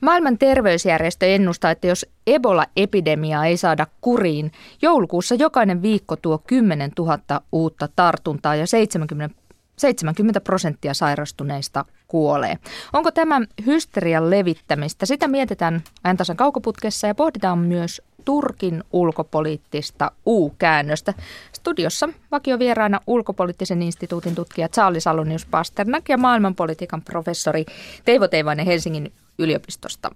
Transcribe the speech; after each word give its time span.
Maailman 0.00 0.38
terveysjärjestö 0.38 1.26
ennustaa, 1.26 1.70
että 1.70 1.86
jos 1.86 2.06
Ebola-epidemiaa 2.26 3.46
ei 3.46 3.56
saada 3.56 3.86
kuriin, 4.00 4.52
joulukuussa 4.82 5.34
jokainen 5.34 5.82
viikko 5.82 6.16
tuo 6.16 6.38
10 6.38 6.92
000 6.98 7.18
uutta 7.52 7.88
tartuntaa 7.96 8.54
ja 8.54 8.66
70 8.66 9.48
70 9.78 10.40
prosenttia 10.40 10.94
sairastuneista 10.94 11.84
kuolee. 12.08 12.58
Onko 12.92 13.10
tämä 13.10 13.40
hysterian 13.66 14.30
levittämistä? 14.30 15.06
Sitä 15.06 15.28
mietitään 15.28 15.82
ajantasan 16.04 16.36
kaukoputkessa 16.36 17.06
ja 17.06 17.14
pohditaan 17.14 17.58
myös 17.58 18.02
Turkin 18.24 18.84
ulkopoliittista 18.92 20.10
U-käännöstä. 20.26 21.14
Studiossa 21.52 22.08
vakiovieraana 22.30 23.00
ulkopoliittisen 23.06 23.82
instituutin 23.82 24.34
tutkija 24.34 24.68
Charles 24.68 25.04
Salonius 25.04 25.46
Pasternak 25.46 26.08
ja 26.08 26.18
maailmanpolitiikan 26.18 27.02
professori 27.02 27.64
Teivo 28.04 28.28
Teivainen 28.28 28.66
Helsingin 28.66 29.12
yliopistosta. 29.38 30.10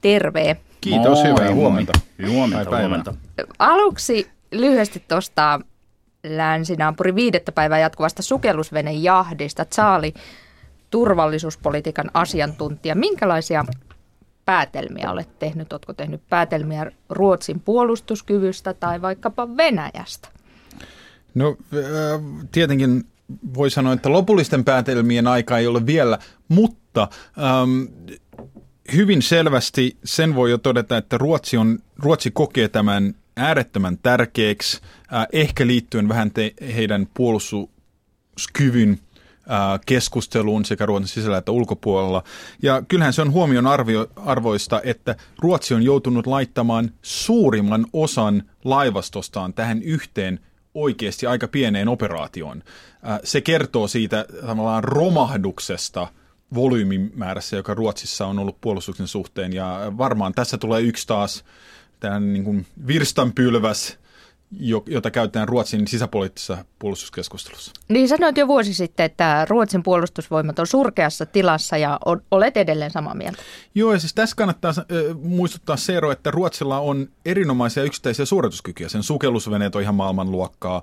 Terve. 0.00 0.56
Kiitos, 0.80 1.18
Moi, 1.18 1.28
hyvää 1.28 1.54
huomenta. 1.54 1.92
Huomenta, 2.28 2.78
huomenta. 2.78 3.14
Aluksi 3.58 4.30
lyhyesti 4.52 5.04
tuosta 5.08 5.60
länsinaapuri 6.24 7.14
viidettä 7.14 7.52
päivää 7.52 7.78
jatkuvasta 7.78 8.22
sukellusvenejahdista. 8.22 9.64
Charlie, 9.64 10.12
turvallisuuspolitiikan 10.90 12.10
asiantuntija. 12.14 12.94
Minkälaisia 12.94 13.64
päätelmiä 14.44 15.10
olet 15.10 15.38
tehnyt? 15.38 15.72
Oletko 15.72 15.92
tehnyt 15.92 16.20
päätelmiä 16.30 16.92
Ruotsin 17.08 17.60
puolustuskyvystä 17.60 18.74
tai 18.74 19.02
vaikkapa 19.02 19.56
Venäjästä? 19.56 20.28
No 21.34 21.56
tietenkin 22.52 23.04
voi 23.54 23.70
sanoa, 23.70 23.92
että 23.92 24.12
lopullisten 24.12 24.64
päätelmien 24.64 25.26
aika 25.26 25.58
ei 25.58 25.66
ole 25.66 25.86
vielä, 25.86 26.18
mutta 26.48 27.08
ähm, 27.38 27.82
hyvin 28.92 29.22
selvästi 29.22 29.96
sen 30.04 30.34
voi 30.34 30.50
jo 30.50 30.58
todeta, 30.58 30.96
että 30.96 31.18
Ruotsi, 31.18 31.56
on, 31.56 31.78
Ruotsi 31.98 32.30
kokee 32.30 32.68
tämän 32.68 33.14
äärettömän 33.36 33.98
tärkeäksi, 33.98 34.80
äh, 35.14 35.26
ehkä 35.32 35.66
liittyen 35.66 36.08
vähän 36.08 36.30
te, 36.30 36.54
heidän 36.74 37.08
puolustuskyvyn 37.14 38.90
äh, 38.90 39.80
keskusteluun 39.86 40.64
sekä 40.64 40.86
Ruotsin 40.86 41.08
sisällä 41.08 41.38
että 41.38 41.52
ulkopuolella. 41.52 42.22
Ja 42.62 42.82
kyllähän 42.88 43.12
se 43.12 43.22
on 43.22 43.32
huomion 43.32 43.66
arvio, 43.66 44.06
arvoista, 44.16 44.80
että 44.84 45.16
Ruotsi 45.38 45.74
on 45.74 45.82
joutunut 45.82 46.26
laittamaan 46.26 46.90
suurimman 47.02 47.86
osan 47.92 48.42
laivastostaan 48.64 49.54
tähän 49.54 49.82
yhteen 49.82 50.40
oikeasti 50.82 51.26
aika 51.26 51.48
pieneen 51.48 51.88
operaatioon. 51.88 52.62
Äh, 53.08 53.20
se 53.24 53.40
kertoo 53.40 53.88
siitä 53.88 54.26
tavallaan 54.46 54.84
romahduksesta 54.84 56.06
volyymimäärässä, 56.54 57.56
joka 57.56 57.74
Ruotsissa 57.74 58.26
on 58.26 58.38
ollut 58.38 58.60
puolustuksen 58.60 59.08
suhteen. 59.08 59.52
Ja 59.52 59.92
varmaan 59.98 60.34
tässä 60.34 60.58
tulee 60.58 60.82
yksi 60.82 61.06
taas 61.06 61.44
tämän 62.00 62.32
niin 62.32 62.44
kuin 62.44 62.66
virstanpylväs, 62.86 63.98
jota 64.86 65.10
käytetään 65.10 65.48
Ruotsin 65.48 65.88
sisäpoliittisessa 65.88 66.64
puolustuskeskustelussa. 66.78 67.72
Niin 67.88 68.08
sanoit 68.08 68.38
jo 68.38 68.48
vuosi 68.48 68.74
sitten, 68.74 69.06
että 69.06 69.46
Ruotsin 69.48 69.82
puolustusvoimat 69.82 70.58
on 70.58 70.66
surkeassa 70.66 71.26
tilassa 71.26 71.76
ja 71.76 72.00
olet 72.30 72.56
edelleen 72.56 72.90
samaa 72.90 73.14
mieltä. 73.14 73.42
Joo, 73.74 73.92
ja 73.92 73.98
siis 73.98 74.14
tässä 74.14 74.36
kannattaa 74.36 74.72
muistuttaa 75.22 75.76
Seero, 75.76 76.10
että 76.10 76.30
Ruotsilla 76.30 76.78
on 76.78 77.08
erinomaisia 77.24 77.82
yksittäisiä 77.82 78.24
suorituskykyjä. 78.24 78.88
Sen 78.88 79.02
sukellusveneet 79.02 79.76
on 79.76 79.82
ihan 79.82 79.94
maailmanluokkaa, 79.94 80.82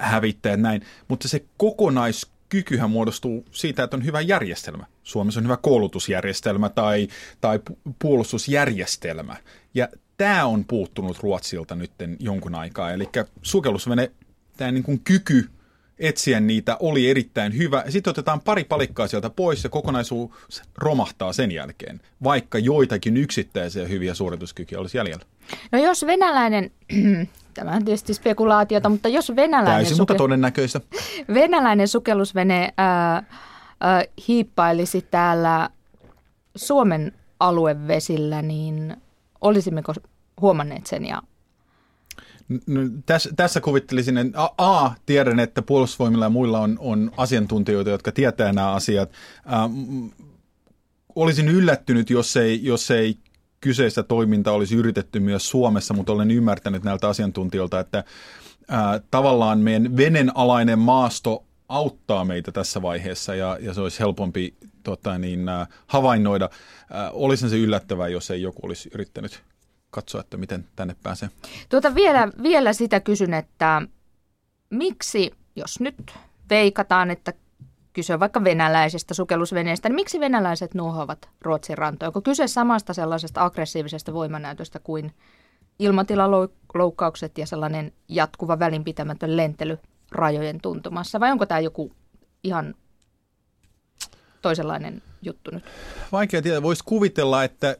hävittäjät 0.00 0.60
näin, 0.60 0.82
mutta 1.08 1.28
se 1.28 1.44
kokonais 1.56 2.26
kykyhän 2.48 2.90
muodostuu 2.90 3.44
siitä, 3.50 3.82
että 3.82 3.96
on 3.96 4.04
hyvä 4.04 4.20
järjestelmä. 4.20 4.86
Suomessa 5.02 5.40
on 5.40 5.44
hyvä 5.44 5.56
koulutusjärjestelmä 5.56 6.68
tai, 6.68 7.08
tai 7.40 7.60
puolustusjärjestelmä. 7.98 9.36
Ja 9.74 9.88
tämä 10.20 10.46
on 10.46 10.64
puuttunut 10.64 11.18
Ruotsilta 11.18 11.74
nyt 11.74 11.90
jonkun 12.18 12.54
aikaa. 12.54 12.92
Eli 12.92 13.08
sukellusvene, 13.42 14.10
tämä 14.56 14.72
niin 14.72 14.82
kuin 14.82 15.00
kyky 15.00 15.50
etsiä 15.98 16.40
niitä 16.40 16.76
oli 16.80 17.10
erittäin 17.10 17.56
hyvä. 17.56 17.84
Sitten 17.88 18.10
otetaan 18.10 18.40
pari 18.40 18.64
palikkaa 18.64 19.06
sieltä 19.08 19.30
pois 19.30 19.64
ja 19.64 19.70
kokonaisuus 19.70 20.62
romahtaa 20.78 21.32
sen 21.32 21.52
jälkeen, 21.52 22.00
vaikka 22.24 22.58
joitakin 22.58 23.16
yksittäisiä 23.16 23.86
hyviä 23.86 24.14
suorituskykyjä 24.14 24.80
olisi 24.80 24.98
jäljellä. 24.98 25.24
No 25.72 25.78
jos 25.78 26.06
venäläinen, 26.06 26.70
tämä 27.54 27.70
on 27.70 27.84
tietysti 27.84 28.14
spekulaatiota, 28.14 28.88
mutta 28.88 29.08
jos 29.08 29.36
venäläinen... 29.36 29.74
Täysin, 29.74 29.96
suke... 29.96 30.12
mutta 30.12 30.14
todennäköistä. 30.14 30.80
Venäläinen 31.34 31.88
sukellusvene 31.88 32.74
ää, 32.76 33.22
ää, 33.80 34.04
hiippailisi 34.28 35.06
täällä 35.10 35.70
Suomen 36.56 37.12
aluevesillä, 37.40 38.42
niin 38.42 38.96
olisimmeko 39.40 39.94
huomanneet 40.40 40.86
sen 40.86 41.04
ja 41.04 41.22
No, 42.66 42.80
tässä, 43.06 43.30
tässä 43.36 43.60
kuvittelisin, 43.60 44.18
että 44.18 44.42
A, 44.42 44.48
A, 44.58 44.94
tiedän, 45.06 45.40
että 45.40 45.62
puolustusvoimilla 45.62 46.24
ja 46.24 46.30
muilla 46.30 46.60
on, 46.60 46.76
on 46.80 47.12
asiantuntijoita, 47.16 47.90
jotka 47.90 48.12
tietää 48.12 48.52
nämä 48.52 48.72
asiat. 48.72 49.12
Ä, 49.46 49.56
olisin 51.14 51.48
yllättynyt, 51.48 52.10
jos 52.10 52.36
ei, 52.36 52.64
jos 52.64 52.90
ei 52.90 53.18
kyseistä 53.60 54.02
toimintaa 54.02 54.54
olisi 54.54 54.76
yritetty 54.76 55.20
myös 55.20 55.50
Suomessa, 55.50 55.94
mutta 55.94 56.12
olen 56.12 56.30
ymmärtänyt 56.30 56.84
näiltä 56.84 57.08
asiantuntijoilta, 57.08 57.80
että 57.80 57.98
ä, 57.98 58.04
tavallaan 59.10 59.58
meidän 59.58 59.96
venenalainen 59.96 60.78
maasto 60.78 61.44
auttaa 61.68 62.24
meitä 62.24 62.52
tässä 62.52 62.82
vaiheessa 62.82 63.34
ja, 63.34 63.58
ja 63.60 63.74
se 63.74 63.80
olisi 63.80 64.00
helpompi 64.00 64.54
tota, 64.82 65.18
niin, 65.18 65.48
ä, 65.48 65.66
havainnoida. 65.86 66.50
Olisin 67.12 67.50
se 67.50 67.58
yllättävää, 67.58 68.08
jos 68.08 68.30
ei 68.30 68.42
joku 68.42 68.60
olisi 68.62 68.90
yrittänyt 68.94 69.42
katsoa, 69.90 70.20
että 70.20 70.36
miten 70.36 70.64
tänne 70.76 70.96
pääsee. 71.02 71.30
Tuota 71.68 71.94
vielä, 71.94 72.28
vielä 72.42 72.72
sitä 72.72 73.00
kysyn, 73.00 73.34
että 73.34 73.82
miksi, 74.70 75.30
jos 75.56 75.80
nyt 75.80 76.14
veikataan, 76.50 77.10
että 77.10 77.32
kyse 77.92 78.14
on 78.14 78.20
vaikka 78.20 78.44
venäläisestä 78.44 79.14
sukellusveneestä, 79.14 79.88
niin 79.88 79.94
miksi 79.94 80.20
venäläiset 80.20 80.74
nuohovat 80.74 81.28
Ruotsin 81.40 81.78
rantoja? 81.78 82.08
Onko 82.08 82.22
kyse 82.22 82.46
samasta 82.46 82.94
sellaisesta 82.94 83.44
aggressiivisesta 83.44 84.12
voimanäytöstä 84.12 84.78
kuin 84.78 85.12
ilmatilaloukkaukset 85.78 87.38
ja 87.38 87.46
sellainen 87.46 87.92
jatkuva 88.08 88.58
välinpitämätön 88.58 89.36
lentely 89.36 89.78
rajojen 90.12 90.60
tuntumassa, 90.60 91.20
vai 91.20 91.32
onko 91.32 91.46
tämä 91.46 91.60
joku 91.60 91.92
ihan 92.44 92.74
toisenlainen 94.42 95.02
juttu 95.22 95.50
nyt? 95.50 95.64
Vaikea 96.12 96.42
tietää. 96.42 96.62
Voisi 96.62 96.84
kuvitella, 96.84 97.44
että 97.44 97.76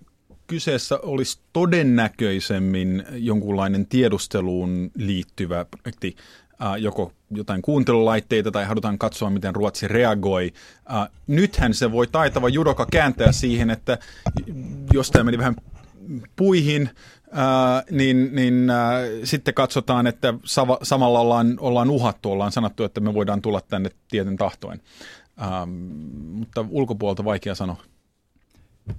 kyseessä 0.51 0.99
olisi 1.03 1.39
todennäköisemmin 1.53 3.05
jonkunlainen 3.11 3.87
tiedusteluun 3.87 4.91
liittyvä 4.97 5.65
projekti, 5.65 6.17
joko 6.79 7.13
jotain 7.31 7.63
kuuntelulaitteita 7.63 8.51
tai 8.51 8.65
halutaan 8.65 8.99
katsoa, 8.99 9.31
miten 9.31 9.55
Ruotsi 9.55 9.89
reagoi. 9.89 10.53
Nythän 11.27 11.75
se 11.75 11.93
voi 11.93 12.07
taitava 12.07 12.49
judoka 12.49 12.87
kääntää 12.93 13.33
siihen, 13.33 13.71
että 13.71 13.99
jos 14.93 15.11
tämä 15.11 15.25
meni 15.25 15.39
vähän 15.39 15.57
puihin, 16.37 16.91
niin, 17.91 18.35
niin 18.35 18.73
sitten 19.25 19.55
katsotaan, 19.55 20.07
että 20.07 20.35
samalla 20.83 21.21
ollaan, 21.21 21.57
ollaan 21.61 21.91
uhattu, 21.91 22.33
ollaan 22.33 22.53
sanottu, 22.53 22.85
että 22.85 23.01
me 23.01 23.15
voidaan 23.15 23.43
tulla 23.43 23.61
tänne 23.61 23.91
tieten 24.09 24.37
tahtoen. 24.37 24.81
mutta 26.33 26.65
ulkopuolelta 26.71 27.25
vaikea 27.25 27.55
sanoa. 27.55 27.83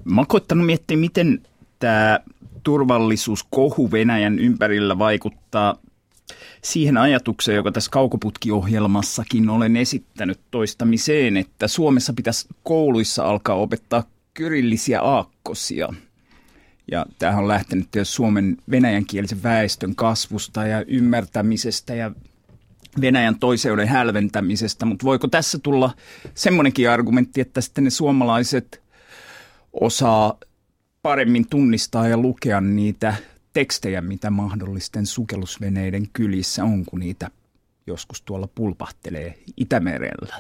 Mä 0.03 0.21
oon 0.21 0.27
koittanut 0.27 0.65
miettiä, 0.65 0.97
miten 0.97 1.41
tämä 1.79 2.19
turvallisuuskohu 2.63 3.91
Venäjän 3.91 4.39
ympärillä 4.39 4.97
vaikuttaa 4.97 5.77
siihen 6.61 6.97
ajatukseen, 6.97 7.55
joka 7.55 7.71
tässä 7.71 7.91
kaukoputkiohjelmassakin 7.91 9.49
olen 9.49 9.77
esittänyt 9.77 10.39
toistamiseen, 10.51 11.37
että 11.37 11.67
Suomessa 11.67 12.13
pitäisi 12.13 12.47
kouluissa 12.63 13.23
alkaa 13.23 13.55
opettaa 13.55 14.03
kyrillisiä 14.33 15.01
aakkosia. 15.01 15.93
Ja 16.91 17.05
tämähän 17.19 17.43
on 17.43 17.47
lähtenyt 17.47 17.87
Suomen 18.03 18.57
venäjänkielisen 18.71 19.43
väestön 19.43 19.95
kasvusta 19.95 20.67
ja 20.67 20.83
ymmärtämisestä 20.87 21.95
ja 21.95 22.11
Venäjän 23.01 23.39
toiseuden 23.39 23.87
hälventämisestä, 23.87 24.85
mutta 24.85 25.05
voiko 25.05 25.27
tässä 25.27 25.59
tulla 25.59 25.93
semmoinenkin 26.33 26.89
argumentti, 26.89 27.41
että 27.41 27.61
sitten 27.61 27.83
ne 27.83 27.89
suomalaiset 27.89 28.81
osaa 29.73 30.37
paremmin 31.01 31.47
tunnistaa 31.47 32.07
ja 32.07 32.17
lukea 32.17 32.61
niitä 32.61 33.15
tekstejä, 33.53 34.01
mitä 34.01 34.29
mahdollisten 34.29 35.05
sukellusveneiden 35.05 36.09
kylissä 36.13 36.63
on, 36.63 36.85
kun 36.85 36.99
niitä 36.99 37.29
joskus 37.87 38.21
tuolla 38.21 38.47
pulpahtelee 38.55 39.37
Itämerellä. 39.57 40.35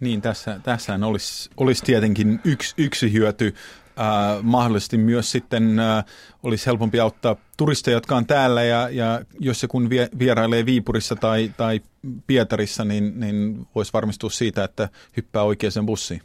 Niin, 0.00 0.22
tässä, 0.22 0.60
tässähän 0.62 1.04
olisi, 1.04 1.50
olisi 1.56 1.84
tietenkin 1.84 2.40
yksi, 2.44 2.74
yksi 2.78 3.12
hyöty. 3.12 3.54
Äh, 3.98 4.42
mahdollisesti 4.42 4.98
myös 4.98 5.30
sitten 5.30 5.78
äh, 5.78 6.04
olisi 6.42 6.66
helpompi 6.66 7.00
auttaa 7.00 7.36
turisteja, 7.56 7.96
jotka 7.96 8.16
on 8.16 8.26
täällä 8.26 8.62
ja, 8.62 8.88
ja 8.88 9.24
jos 9.40 9.60
se 9.60 9.66
kun 9.66 9.90
vie, 9.90 10.08
vierailee 10.18 10.66
Viipurissa 10.66 11.16
tai, 11.16 11.52
tai 11.56 11.80
Pietarissa, 12.26 12.84
niin, 12.84 13.20
niin 13.20 13.66
voisi 13.74 13.92
varmistua 13.92 14.30
siitä, 14.30 14.64
että 14.64 14.88
hyppää 15.16 15.42
oikeaan 15.42 15.86
bussiin. 15.86 16.22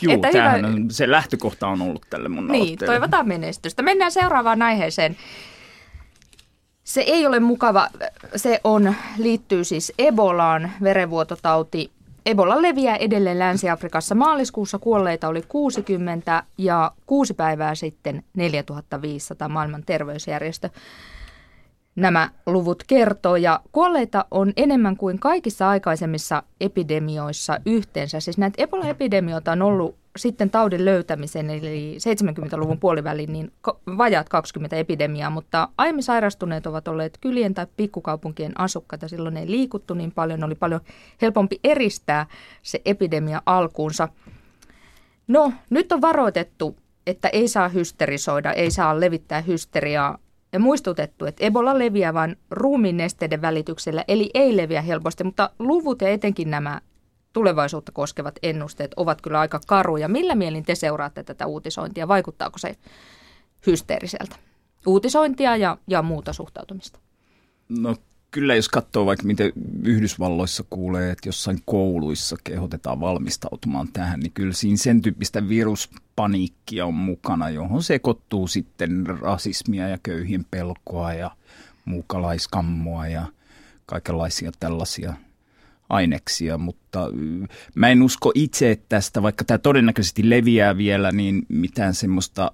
Joo, 0.00 0.14
että 0.14 0.28
hyvä... 0.28 0.68
on, 0.68 0.90
se 0.90 1.10
lähtökohta 1.10 1.68
on 1.68 1.82
ollut 1.82 2.06
tälle 2.10 2.28
mun 2.28 2.48
Niin, 2.48 2.78
toivotaan 2.78 3.28
menestystä. 3.28 3.82
Mennään 3.82 4.12
seuraavaan 4.12 4.62
aiheeseen. 4.62 5.16
Se 6.84 7.00
ei 7.00 7.26
ole 7.26 7.40
mukava, 7.40 7.88
se 8.36 8.60
on, 8.64 8.94
liittyy 9.18 9.64
siis 9.64 9.92
Ebolaan, 9.98 10.72
verenvuototauti. 10.82 11.90
Ebola 12.26 12.62
leviää 12.62 12.96
edelleen 12.96 13.38
Länsi-Afrikassa. 13.38 14.14
Maaliskuussa 14.14 14.78
kuolleita 14.78 15.28
oli 15.28 15.42
60 15.48 16.42
ja 16.58 16.92
kuusi 17.06 17.34
päivää 17.34 17.74
sitten 17.74 18.24
4500 18.36 19.48
maailman 19.48 19.82
terveysjärjestö 19.86 20.70
nämä 21.96 22.30
luvut 22.46 22.84
kertoo. 22.86 23.36
Ja 23.36 23.60
kuolleita 23.72 24.24
on 24.30 24.52
enemmän 24.56 24.96
kuin 24.96 25.18
kaikissa 25.18 25.68
aikaisemmissa 25.68 26.42
epidemioissa 26.60 27.60
yhteensä. 27.66 28.20
Siis 28.20 28.38
näitä 28.38 28.62
Ebola-epidemioita 28.62 29.52
on 29.52 29.62
ollut 29.62 29.96
sitten 30.16 30.50
taudin 30.50 30.84
löytämisen, 30.84 31.50
eli 31.50 31.96
70-luvun 31.96 32.80
puolivälin, 32.80 33.32
niin 33.32 33.52
vajaat 33.98 34.28
20 34.28 34.76
epidemiaa, 34.76 35.30
mutta 35.30 35.68
aiemmin 35.78 36.02
sairastuneet 36.02 36.66
ovat 36.66 36.88
olleet 36.88 37.18
kylien 37.20 37.54
tai 37.54 37.66
pikkukaupunkien 37.76 38.60
asukkaita. 38.60 39.08
Silloin 39.08 39.36
ei 39.36 39.50
liikuttu 39.50 39.94
niin 39.94 40.12
paljon, 40.12 40.44
oli 40.44 40.54
paljon 40.54 40.80
helpompi 41.22 41.60
eristää 41.64 42.26
se 42.62 42.80
epidemia 42.84 43.42
alkuunsa. 43.46 44.08
No, 45.28 45.52
nyt 45.70 45.92
on 45.92 46.00
varoitettu, 46.00 46.76
että 47.06 47.28
ei 47.28 47.48
saa 47.48 47.68
hysterisoida, 47.68 48.52
ei 48.52 48.70
saa 48.70 49.00
levittää 49.00 49.40
hysteriaa 49.40 50.18
ja 50.52 50.60
muistutettu, 50.60 51.24
että 51.24 51.44
Ebola 51.44 51.78
leviää 51.78 52.14
vain 52.14 52.36
ruumiin 52.50 52.96
nesteiden 52.96 53.42
välityksellä, 53.42 54.04
eli 54.08 54.30
ei 54.34 54.56
leviä 54.56 54.82
helposti, 54.82 55.24
mutta 55.24 55.50
luvut 55.58 56.02
ja 56.02 56.08
etenkin 56.08 56.50
nämä 56.50 56.80
tulevaisuutta 57.32 57.92
koskevat 57.92 58.38
ennusteet 58.42 58.94
ovat 58.96 59.22
kyllä 59.22 59.40
aika 59.40 59.60
karuja. 59.66 60.08
Millä 60.08 60.34
mielin 60.34 60.64
te 60.64 60.74
seuraatte 60.74 61.22
tätä 61.22 61.46
uutisointia? 61.46 62.08
Vaikuttaako 62.08 62.58
se 62.58 62.76
hysteeriseltä? 63.66 64.36
Uutisointia 64.86 65.56
ja, 65.56 65.78
ja 65.86 66.02
muuta 66.02 66.32
suhtautumista. 66.32 66.98
No 67.68 67.96
kyllä 68.32 68.54
jos 68.54 68.68
katsoo 68.68 69.06
vaikka 69.06 69.26
miten 69.26 69.52
Yhdysvalloissa 69.84 70.64
kuulee, 70.70 71.10
että 71.10 71.28
jossain 71.28 71.58
kouluissa 71.64 72.36
kehotetaan 72.44 73.00
valmistautumaan 73.00 73.88
tähän, 73.92 74.20
niin 74.20 74.32
kyllä 74.32 74.52
siinä 74.52 74.76
sen 74.76 75.02
tyyppistä 75.02 75.48
viruspaniikkia 75.48 76.86
on 76.86 76.94
mukana, 76.94 77.50
johon 77.50 77.82
sekoittuu 77.82 78.46
sitten 78.46 79.06
rasismia 79.06 79.88
ja 79.88 79.98
köyhien 80.02 80.44
pelkoa 80.50 81.14
ja 81.14 81.30
muukalaiskammoa 81.84 83.08
ja 83.08 83.26
kaikenlaisia 83.86 84.52
tällaisia 84.60 85.14
aineksia, 85.88 86.58
mutta 86.58 87.08
mä 87.74 87.88
en 87.88 88.02
usko 88.02 88.32
itse, 88.34 88.70
että 88.70 88.86
tästä, 88.88 89.22
vaikka 89.22 89.44
tämä 89.44 89.58
todennäköisesti 89.58 90.30
leviää 90.30 90.76
vielä, 90.76 91.12
niin 91.12 91.42
mitään 91.48 91.94
semmoista 91.94 92.52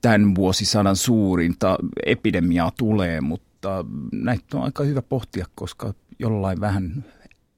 tämän 0.00 0.34
vuosisadan 0.34 0.96
suurinta 0.96 1.78
epidemiaa 2.06 2.72
tulee, 2.78 3.20
mutta 3.20 3.45
mutta 3.66 4.16
näitä 4.16 4.56
on 4.56 4.62
aika 4.62 4.82
hyvä 4.82 5.02
pohtia, 5.02 5.46
koska 5.54 5.94
jollain 6.18 6.60
vähän 6.60 7.04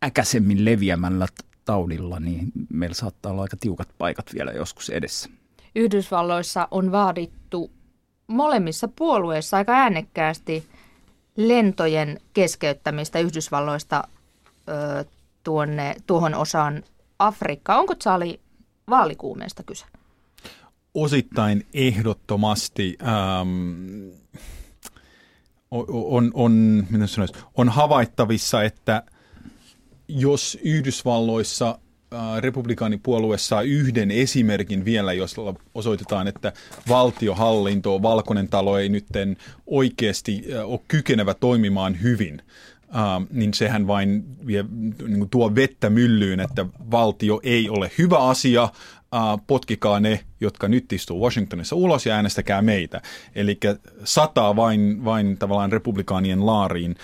äkäsemmin 0.05 0.65
leviämällä 0.65 1.27
taudilla, 1.65 2.21
niin 2.21 2.53
meillä 2.73 2.95
saattaa 2.95 3.33
olla 3.33 3.43
aika 3.43 3.57
tiukat 3.61 3.89
paikat 3.99 4.35
vielä 4.35 4.53
joskus 4.53 4.91
edessä. 4.91 5.31
Yhdysvalloissa 5.75 6.69
on 6.71 6.93
vaadittu 6.93 7.71
molemmissa 8.27 8.89
puolueissa 8.89 9.57
aika 9.57 9.73
äänekkäästi 9.73 10.65
lentojen 11.37 12.21
keskeyttämistä 12.33 13.19
Yhdysvalloista 13.19 14.05
ö, 14.69 15.05
tuonne, 15.45 15.97
tuohon 16.07 16.35
osaan 16.35 16.83
Afrikkaa. 17.19 17.79
Onko 17.79 17.95
Charlie 17.95 18.41
vaalikuumeesta 18.91 19.63
kyse? 19.63 19.85
Osittain 20.95 21.67
ehdottomasti. 21.75 22.97
Ähm, 23.03 24.19
on, 25.71 26.31
on, 26.35 26.87
sanoisi, 27.07 27.35
on 27.57 27.69
havaittavissa, 27.69 28.63
että 28.63 29.03
jos 30.09 30.59
Yhdysvalloissa 30.63 31.79
republikaanipuolue 32.41 33.39
saa 33.39 33.63
yhden 33.63 34.11
esimerkin 34.11 34.85
vielä, 34.85 35.13
jos 35.13 35.37
osoitetaan, 35.75 36.29
että 36.29 36.53
valtiohallinto, 36.89 38.03
valkoinen 38.03 38.49
talo 38.49 38.79
ei 38.79 38.89
nyt 38.89 39.07
oikeasti 39.67 40.45
ole 40.65 40.81
kykenevä 40.89 41.35
toimimaan 41.35 42.03
hyvin, 42.03 42.43
niin 43.31 43.55
sehän 43.55 43.87
vain 43.87 44.25
vie, 44.47 44.65
niin 44.73 45.19
kuin 45.19 45.31
tuo 45.31 45.55
vettä 45.55 45.91
myllyyn, 45.91 46.41
että 46.41 46.67
valtio 46.91 47.41
ei 47.43 47.69
ole 47.69 47.91
hyvä 47.99 48.19
asia, 48.19 48.63
uh, 48.65 49.47
potkikaa 49.47 50.01
ne, 50.01 50.25
jotka 50.41 50.69
nyt 50.69 50.93
istuu 50.93 51.23
Washingtonissa 51.23 51.77
ulos 51.77 52.07
ja 52.07 52.15
äänestäkää 52.15 52.63
meitä. 52.63 53.03
Eli 53.35 53.59
sataa 54.05 54.57
vain, 54.57 55.05
vain 55.05 55.39
tavallaan 55.39 55.73
republikaanien 55.73 56.47
laariin. 56.47 56.95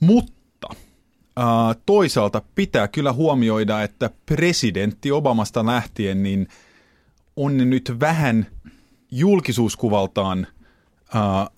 Mutta 0.00 0.68
uh, 0.70 1.82
toisaalta 1.86 2.42
pitää 2.54 2.88
kyllä 2.88 3.12
huomioida, 3.12 3.82
että 3.82 4.10
presidentti 4.26 5.12
Obamasta 5.12 5.66
lähtien 5.66 6.22
niin 6.22 6.48
on 7.36 7.70
nyt 7.70 7.92
vähän 8.00 8.46
julkisuuskuvaltaan 9.10 10.46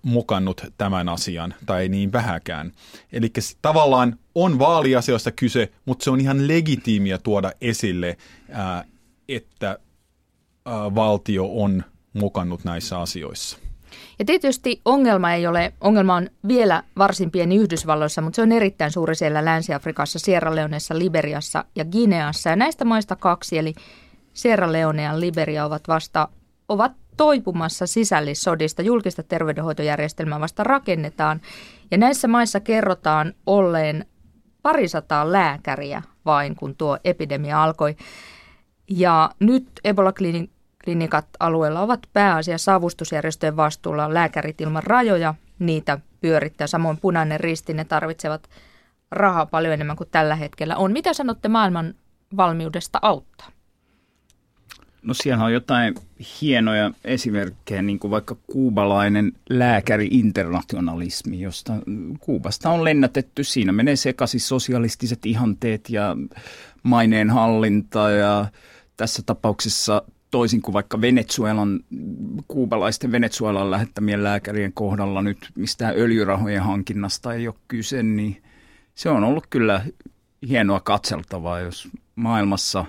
mukannut 0.02 0.64
tämän 0.78 1.08
asian, 1.08 1.54
tai 1.66 1.82
ei 1.82 1.88
niin 1.88 2.12
vähäkään. 2.12 2.72
Eli 3.12 3.32
tavallaan 3.62 4.18
on 4.34 4.58
vaaliasioista 4.58 5.30
kyse, 5.30 5.72
mutta 5.84 6.04
se 6.04 6.10
on 6.10 6.20
ihan 6.20 6.48
legitiimiä 6.48 7.18
tuoda 7.18 7.52
esille, 7.60 8.16
uh, 8.48 8.90
että 9.28 9.78
valtio 10.94 11.48
on 11.52 11.84
mukannut 12.12 12.64
näissä 12.64 12.98
asioissa. 12.98 13.58
Ja 14.18 14.24
tietysti 14.24 14.80
ongelma 14.84 15.32
ei 15.32 15.46
ole, 15.46 15.72
ongelma 15.80 16.14
on 16.14 16.30
vielä 16.48 16.82
varsin 16.98 17.30
pieni 17.30 17.56
Yhdysvalloissa, 17.56 18.22
mutta 18.22 18.36
se 18.36 18.42
on 18.42 18.52
erittäin 18.52 18.90
suuri 18.90 19.14
siellä 19.14 19.44
Länsi-Afrikassa, 19.44 20.18
Sierra 20.18 20.54
Leoneessa, 20.54 20.98
Liberiassa 20.98 21.64
ja 21.76 21.84
Gineassa. 21.84 22.50
Ja 22.50 22.56
näistä 22.56 22.84
maista 22.84 23.16
kaksi, 23.16 23.58
eli 23.58 23.74
Sierra 24.34 24.72
Leone 24.72 25.02
ja 25.02 25.20
Liberia 25.20 25.64
ovat 25.64 25.88
vasta 25.88 26.28
ovat 26.68 26.92
toipumassa 27.16 27.86
sisällissodista. 27.86 28.82
Julkista 28.82 29.22
terveydenhoitojärjestelmää 29.22 30.40
vasta 30.40 30.64
rakennetaan. 30.64 31.40
Ja 31.90 31.98
näissä 31.98 32.28
maissa 32.28 32.60
kerrotaan 32.60 33.34
olleen 33.46 34.06
parisataa 34.62 35.32
lääkäriä 35.32 36.02
vain, 36.24 36.56
kun 36.56 36.76
tuo 36.76 36.98
epidemia 37.04 37.62
alkoi. 37.62 37.96
Ja 38.90 39.30
nyt 39.40 39.68
Ebola-klinikat 39.84 41.26
alueella 41.40 41.80
ovat 41.80 42.00
pääasiassa 42.12 42.74
avustusjärjestöjen 42.74 43.56
vastuulla 43.56 44.14
lääkärit 44.14 44.60
ilman 44.60 44.82
rajoja. 44.82 45.34
Niitä 45.58 45.98
pyörittää 46.20 46.66
samoin 46.66 46.98
punainen 46.98 47.40
risti. 47.40 47.74
Ne 47.74 47.84
tarvitsevat 47.84 48.48
rahaa 49.10 49.46
paljon 49.46 49.74
enemmän 49.74 49.96
kuin 49.96 50.08
tällä 50.10 50.34
hetkellä 50.34 50.76
on. 50.76 50.92
Mitä 50.92 51.14
sanotte 51.14 51.48
maailman 51.48 51.94
valmiudesta 52.36 52.98
auttaa? 53.02 53.48
No 55.02 55.14
siellä 55.14 55.44
on 55.44 55.52
jotain 55.52 55.94
hienoja 56.42 56.90
esimerkkejä, 57.04 57.82
niin 57.82 57.98
kuin 57.98 58.10
vaikka 58.10 58.36
kuubalainen 58.46 59.32
lääkäri-internationalismi, 59.50 61.40
josta 61.40 61.72
Kuubasta 62.20 62.70
on 62.70 62.84
lennätetty. 62.84 63.44
Siinä 63.44 63.72
menee 63.72 63.96
sekaisin 63.96 64.40
sosialistiset 64.40 65.26
ihanteet 65.26 65.90
ja 65.90 66.16
maineenhallinta 66.82 68.10
ja 68.10 68.46
tässä 68.96 69.22
tapauksessa 69.26 70.02
toisin 70.30 70.62
kuin 70.62 70.72
vaikka 70.72 71.00
Venezuelan, 71.00 71.80
kuubalaisten 72.48 73.12
Venezuelan 73.12 73.70
lähettämien 73.70 74.24
lääkärien 74.24 74.72
kohdalla 74.72 75.22
nyt 75.22 75.50
mistään 75.54 75.94
öljyrahojen 75.96 76.62
hankinnasta 76.62 77.34
ei 77.34 77.48
ole 77.48 77.54
kyse, 77.68 78.02
niin 78.02 78.42
se 78.94 79.10
on 79.10 79.24
ollut 79.24 79.46
kyllä 79.46 79.84
hienoa 80.48 80.80
katseltavaa, 80.80 81.60
jos 81.60 81.88
maailmassa 82.14 82.84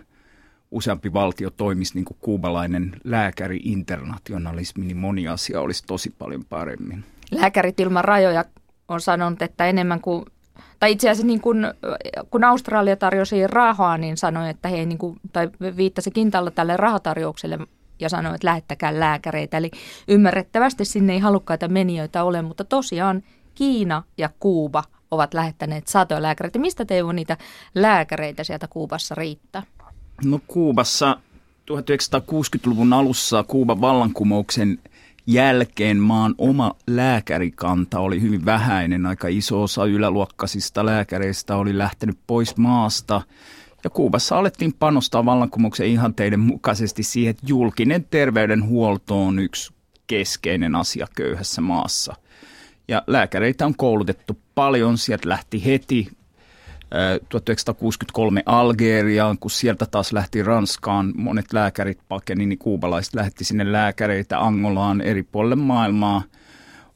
useampi 0.72 1.14
valtio 1.14 1.50
toimisi 1.50 1.96
niin 1.96 2.06
kuin 2.06 2.18
kuubalainen 2.22 2.96
lääkäri-internationalismi, 3.04 4.86
niin 4.86 4.98
moni 4.98 5.28
asia 5.28 5.62
olisi 5.62 5.84
tosi 5.88 6.14
paljon 6.20 6.46
paremmin. 6.46 7.06
Lääkärit 7.32 7.80
ilman 7.80 8.06
rajoja 8.06 8.46
on 8.88 9.02
sanonut, 9.02 9.42
että 9.42 9.66
enemmän 9.66 10.02
kuin 10.02 10.26
tai 10.80 10.92
itse 10.92 11.10
asiassa 11.10 11.28
niin 11.28 11.42
kun, 11.42 11.74
kun 12.32 12.44
Australia 12.44 12.96
tarjosi 12.96 13.48
rahaa, 13.48 13.98
niin 13.98 14.18
sanoi, 14.18 14.50
että 14.50 14.70
he 14.70 14.86
niin 14.86 14.98
kuin, 14.98 15.20
tai 15.34 15.50
viittasi 15.78 16.12
kintalla 16.12 16.52
tälle 16.52 16.78
rahatarjoukselle 16.78 17.60
ja 18.00 18.10
sanoi, 18.10 18.36
että 18.36 18.48
lähettäkää 18.48 19.00
lääkäreitä. 19.00 19.58
Eli 19.58 19.72
ymmärrettävästi 20.08 20.86
sinne 20.86 21.14
ei 21.14 21.20
halukkaita 21.20 21.68
menijöitä 21.68 22.24
ole, 22.24 22.42
mutta 22.42 22.64
tosiaan 22.64 23.24
Kiina 23.56 24.04
ja 24.18 24.30
Kuuba 24.40 24.84
ovat 25.12 25.34
lähettäneet 25.34 25.88
satoja 25.88 26.22
lääkäreitä. 26.22 26.60
Mistä 26.60 26.86
Teuvo 26.86 27.12
niitä 27.12 27.38
lääkäreitä 27.76 28.44
sieltä 28.44 28.68
Kuubassa 28.68 29.16
riittää? 29.16 29.64
No 30.24 30.40
Kuubassa 30.48 31.18
1960-luvun 31.72 32.94
alussa 32.94 33.44
Kuuban 33.44 33.82
vallankumouksen 33.82 34.80
jälkeen 35.28 35.98
maan 35.98 36.36
oma 36.38 36.76
lääkärikanta 36.88 38.00
oli 38.00 38.22
hyvin 38.22 38.46
vähäinen. 38.46 39.06
Aika 39.06 39.28
iso 39.28 39.64
osa 39.64 39.86
yläluokkaisista 39.86 40.86
lääkäreistä 40.86 41.56
oli 41.56 41.78
lähtenyt 41.78 42.18
pois 42.28 42.58
maasta 42.58 43.22
Ja 43.84 43.90
Kuubassa 43.90 44.38
alettiin 44.38 44.74
panostaa 44.74 45.26
vallankumouksen 45.26 45.88
ihanteiden 45.88 46.40
mukaisesti 46.40 47.04
siihen, 47.04 47.32
että 47.32 47.46
julkinen 47.48 48.06
terveydenhuolto 48.10 49.26
on 49.26 49.40
yksi 49.40 49.74
keskeinen 50.08 50.76
asia 50.76 51.08
köyhässä 51.16 51.62
maassa. 51.62 52.16
Ja 52.88 53.04
lääkäreitä 53.08 53.66
on 53.66 53.76
koulutettu 53.76 54.38
paljon, 54.56 54.98
sieltä 54.98 55.30
lähti 55.30 55.66
heti 55.66 56.08
1963 57.30 58.44
Algeriaan, 58.46 59.38
kun 59.38 59.52
sieltä 59.52 59.86
taas 59.86 60.14
lähti 60.14 60.44
Ranskaan, 60.44 61.14
monet 61.16 61.54
lääkärit 61.54 62.00
pakeni, 62.10 62.46
niin 62.46 62.60
kuubalaiset 62.60 63.16
lähti 63.16 63.44
sinne 63.44 63.72
lääkäreitä 63.72 64.40
Angolaan 64.40 65.02
eri 65.02 65.24
puolille 65.24 65.56
maailmaa. 65.56 66.24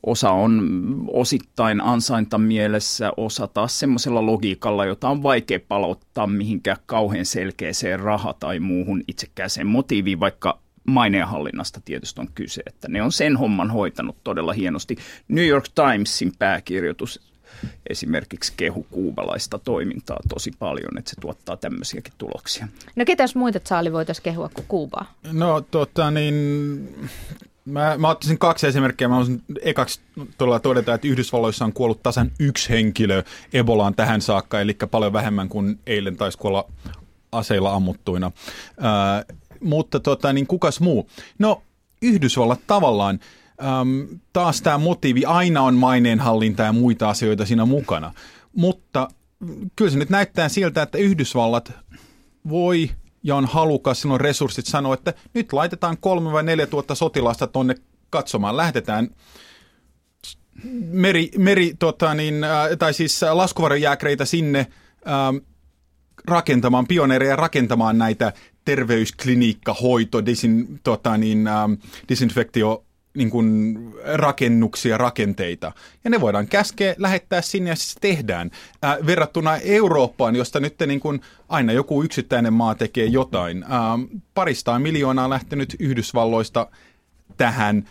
Osa 0.06 0.32
on 0.32 0.62
osittain 1.08 1.82
ansaintamielessä, 1.82 3.12
osa 3.18 3.48
taas 3.48 3.80
semmoisella 3.80 4.26
logiikalla, 4.26 4.86
jota 4.86 5.10
on 5.10 5.24
vaikea 5.24 5.60
palauttaa 5.68 6.28
mihinkään 6.28 6.78
kauhean 6.86 7.26
selkeäseen 7.26 8.00
raha- 8.00 8.36
tai 8.40 8.60
muuhun 8.60 9.04
itsekkääseen 9.08 9.68
motiiviin, 9.68 10.20
vaikka 10.20 10.60
maineenhallinnasta 10.88 11.82
tietysti 11.86 12.22
on 12.22 12.28
kyse, 12.36 12.62
että 12.66 12.88
ne 12.90 13.02
on 13.02 13.12
sen 13.12 13.38
homman 13.38 13.72
hoitanut 13.72 14.18
todella 14.24 14.54
hienosti. 14.54 14.96
New 15.28 15.48
York 15.48 15.66
Timesin 15.76 16.32
pääkirjoitus 16.40 17.35
esimerkiksi 17.90 18.54
kehu 18.58 18.86
kuubalaista 18.92 19.60
toimintaa 19.60 20.18
tosi 20.30 20.52
paljon, 20.60 20.98
että 20.98 21.10
se 21.10 21.22
tuottaa 21.22 21.58
tämmöisiäkin 21.58 22.14
tuloksia. 22.18 22.68
No 22.96 23.06
ketäs 23.06 23.36
muita 23.36 23.60
saali 23.64 23.94
voitaisiin 23.94 24.24
kehua 24.24 24.50
kuin 24.54 24.66
Kuubaa? 24.68 25.14
No 25.32 25.62
tota 25.62 26.12
niin, 26.12 26.34
mä, 27.66 27.96
mä 27.98 28.10
ottaisin 28.10 28.38
kaksi 28.38 28.68
esimerkkiä. 28.68 29.08
Mä 29.08 29.16
voisin 29.16 29.44
ekaksi 29.62 30.00
todella 30.38 30.60
todeta, 30.60 30.94
että 30.94 31.08
Yhdysvalloissa 31.08 31.66
on 31.66 31.74
kuollut 31.74 32.04
tasan 32.04 32.32
yksi 32.40 32.70
henkilö 32.70 33.24
Ebolaan 33.54 33.96
tähän 33.96 34.22
saakka, 34.22 34.62
eli 34.62 34.78
paljon 34.92 35.14
vähemmän 35.14 35.50
kuin 35.50 35.80
eilen 35.88 36.18
taisi 36.18 36.38
kuolla 36.38 36.66
aseilla 37.32 37.74
ammuttuina. 37.74 38.32
Ää, 38.80 39.24
mutta 39.60 40.00
tota, 40.00 40.34
niin 40.34 40.48
kukas 40.48 40.80
muu? 40.80 41.10
No 41.40 41.62
Yhdysvallat 42.02 42.60
tavallaan 42.68 43.20
äm, 43.62 44.20
taas 44.34 44.62
tämä 44.62 44.78
motiivi, 44.78 45.26
aina 45.26 45.62
on 45.62 45.76
maineenhallinta 45.76 46.64
ja 46.64 46.74
muita 46.74 47.10
asioita 47.10 47.46
siinä 47.46 47.66
mukana. 47.66 48.14
Mutta 48.56 49.08
kyllä 49.76 49.92
se 49.92 49.98
nyt 49.98 50.10
näyttää 50.10 50.50
siltä, 50.50 50.82
että 50.82 50.98
Yhdysvallat 50.98 51.72
voi 52.50 52.90
ja 53.24 53.36
on 53.36 53.46
halukas, 53.46 54.02
silloin 54.02 54.22
resurssit 54.22 54.66
sanoa, 54.66 54.94
että 54.94 55.14
nyt 55.34 55.54
laitetaan 55.54 55.98
kolme 55.98 56.32
vai 56.32 56.44
neljä 56.44 56.68
tuhatta 56.68 56.96
sotilasta 56.96 57.48
tonne 57.48 57.76
katsomaan. 58.10 58.58
Lähdetään 58.58 59.10
meri, 60.86 61.32
meri 61.38 61.74
tota 61.80 62.14
niin, 62.14 62.44
äh, 62.44 62.68
tai 62.80 62.94
siis 62.94 63.22
laskuvarjojääkreitä 63.32 64.26
sinne 64.26 64.68
ähm, 65.08 65.38
rakentamaan, 66.28 66.88
pioneereja 66.88 67.36
rakentamaan 67.36 67.98
näitä 67.98 68.34
terveysklinikka, 68.66 69.74
hoito, 69.74 70.26
disin, 70.26 70.80
tota 70.84 71.18
niin, 71.18 71.48
ähm, 71.48 71.74
disinfektio 72.10 72.85
niin 73.16 73.30
kuin 73.30 73.78
rakennuksia, 74.14 74.98
rakenteita. 74.98 75.72
Ja 76.04 76.10
ne 76.10 76.22
voidaan 76.22 76.48
käskeä, 76.48 76.96
lähettää 76.98 77.42
sinne 77.42 77.70
ja 77.70 77.76
siis 77.76 77.96
tehdään. 78.02 78.52
Ää, 78.82 78.98
verrattuna 79.06 79.58
Eurooppaan, 79.58 80.36
josta 80.36 80.60
nyt 80.60 80.76
niin 80.88 81.00
kuin 81.00 81.22
aina 81.50 81.74
joku 81.74 82.04
yksittäinen 82.04 82.54
maa 82.54 82.76
tekee 82.76 83.06
jotain. 83.06 83.64
Ää, 83.64 84.00
paristaan 84.34 84.82
miljoonaa 84.82 85.30
lähtenyt 85.30 85.76
Yhdysvalloista 85.80 86.68
tähän 87.38 87.90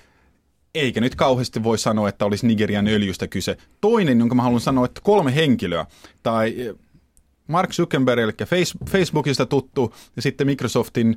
eikä 0.74 1.00
nyt 1.00 1.14
kauheasti 1.14 1.62
voi 1.62 1.78
sanoa, 1.78 2.08
että 2.08 2.24
olisi 2.24 2.46
Nigerian 2.46 2.88
öljystä 2.88 3.26
kyse. 3.26 3.56
Toinen, 3.80 4.18
jonka 4.18 4.34
mä 4.34 4.42
haluan 4.42 4.60
sanoa, 4.60 4.84
että 4.84 5.00
kolme 5.04 5.34
henkilöä, 5.34 5.86
tai 6.22 6.74
Mark 7.48 7.70
Zuckerberg, 7.70 8.22
eli 8.22 8.32
Facebookista 8.90 9.46
tuttu, 9.46 9.94
ja 10.16 10.22
sitten 10.22 10.46
Microsoftin 10.46 11.16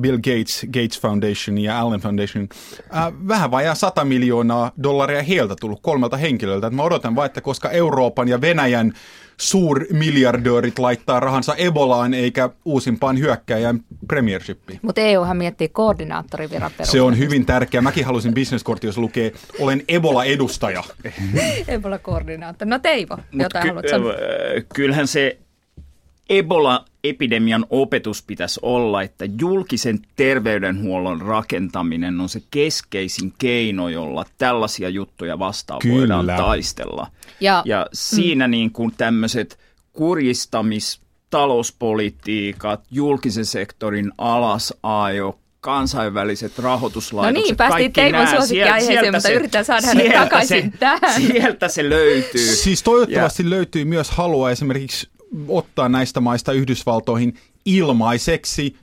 Bill 0.00 0.16
Gates, 0.16 0.66
Gates 0.66 1.00
Foundation 1.00 1.58
ja 1.58 1.80
Allen 1.80 2.00
Foundation. 2.00 2.48
Uh, 2.80 3.28
vähän 3.28 3.50
vajaa 3.50 3.74
100 3.74 4.04
miljoonaa 4.04 4.72
dollaria 4.82 5.22
heiltä 5.22 5.56
tullut 5.60 5.80
kolmelta 5.82 6.16
henkilöltä. 6.16 6.66
Et 6.66 6.72
mä 6.72 6.82
odotan 6.82 7.16
vain, 7.16 7.26
että 7.26 7.40
koska 7.40 7.70
Euroopan 7.70 8.28
ja 8.28 8.40
Venäjän 8.40 8.92
suurmiljardöörit 9.36 10.78
laittaa 10.78 11.20
rahansa 11.20 11.54
Ebolaan 11.56 12.14
eikä 12.14 12.50
uusimpaan 12.64 13.18
hyökkäjän 13.18 13.80
premiershipiin. 14.08 14.80
Mutta 14.82 15.00
EUhan 15.00 15.36
miettii 15.36 15.68
koordinaattoriviran 15.68 16.70
Se 16.82 17.00
on 17.00 17.18
hyvin 17.18 17.46
tärkeä. 17.46 17.80
Mäkin 17.80 18.04
halusin 18.04 18.34
businesskortti, 18.34 18.86
jos 18.86 18.98
lukee, 18.98 19.32
olen 19.60 19.82
Ebola-edustaja. 19.88 20.84
Ebola-koordinaattori. 21.68 22.68
No 22.70 22.78
Teivo, 22.78 23.18
jotain 23.32 23.74
ky- 23.82 23.88
sanoa? 23.88 24.12
Kyllähän 24.74 25.06
se 25.08 25.38
Ebola-epidemian 27.04 27.66
opetus 27.70 28.22
pitäisi 28.22 28.60
olla, 28.62 29.02
että 29.02 29.24
julkisen 29.40 29.98
terveydenhuollon 30.16 31.20
rakentaminen 31.20 32.20
on 32.20 32.28
se 32.28 32.42
keskeisin 32.50 33.32
keino, 33.38 33.88
jolla 33.88 34.24
tällaisia 34.38 34.88
juttuja 34.88 35.38
vastaan 35.38 35.80
Kyllä. 35.82 35.98
voidaan 35.98 36.26
taistella. 36.26 37.06
Ja, 37.40 37.62
ja 37.64 37.86
siinä 37.92 38.46
mm. 38.46 38.50
niin 38.50 38.72
kuin 38.72 38.94
tämmöiset 38.96 39.58
kurjistamis 39.92 41.00
talouspolitiikat, 41.30 42.84
julkisen 42.90 43.46
sektorin 43.46 44.12
alasajo, 44.18 45.38
kansainväliset 45.60 46.58
rahoituslaitokset. 46.58 47.42
No 47.42 47.46
niin, 47.46 47.56
päästiin 47.56 47.92
Teimon 47.92 48.28
suosikkiaiheeseen, 48.28 49.14
mutta 49.14 49.30
yritän 49.30 49.64
saada 49.64 49.86
hänet 49.86 50.12
takaisin 50.12 50.70
se, 50.72 50.78
tähän. 50.78 51.22
Sieltä 51.22 51.68
se 51.68 51.88
löytyy. 51.88 52.46
Siis 52.46 52.82
toivottavasti 52.82 53.42
ja. 53.42 53.50
löytyy 53.50 53.84
myös 53.84 54.10
halua 54.10 54.50
esimerkiksi 54.50 55.08
ottaa 55.48 55.88
näistä 55.88 56.20
maista 56.20 56.52
Yhdysvaltoihin 56.52 57.34
ilmaiseksi 57.64 58.76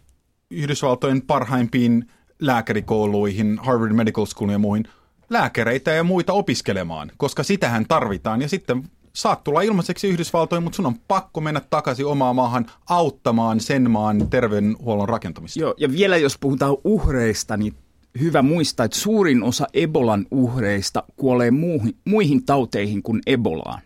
Yhdysvaltojen 0.51 1.21
parhaimpiin 1.21 2.07
lääkärikouluihin, 2.39 3.59
Harvard 3.61 3.93
Medical 3.93 4.25
School 4.25 4.49
ja 4.49 4.59
muihin, 4.59 4.87
lääkäreitä 5.29 5.91
ja 5.91 6.03
muita 6.03 6.33
opiskelemaan, 6.33 7.11
koska 7.17 7.43
sitähän 7.43 7.85
tarvitaan. 7.87 8.41
Ja 8.41 8.49
sitten 8.49 8.83
saat 9.13 9.43
tulla 9.43 9.61
ilmaiseksi 9.61 10.07
Yhdysvaltoihin, 10.07 10.63
mutta 10.63 10.75
sun 10.75 10.85
on 10.85 10.99
pakko 11.07 11.41
mennä 11.41 11.61
takaisin 11.69 12.05
omaan 12.05 12.35
maahan 12.35 12.65
auttamaan 12.89 13.59
sen 13.59 13.91
maan 13.91 14.29
terveydenhuollon 14.29 15.09
rakentamista. 15.09 15.59
Joo, 15.59 15.73
ja 15.77 15.91
vielä 15.91 16.17
jos 16.17 16.37
puhutaan 16.37 16.77
uhreista, 16.83 17.57
niin 17.57 17.73
hyvä 18.19 18.41
muistaa, 18.41 18.85
että 18.85 18.97
suurin 18.97 19.43
osa 19.43 19.67
Ebolan 19.73 20.25
uhreista 20.31 21.03
kuolee 21.15 21.51
muuhin, 21.51 21.95
muihin 22.05 22.45
tauteihin 22.45 23.03
kuin 23.03 23.21
Ebolaan. 23.27 23.81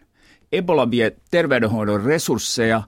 Ebola 0.51 0.91
vie 0.91 1.15
terveydenhoidon 1.32 2.03
resursseja, 2.03 2.84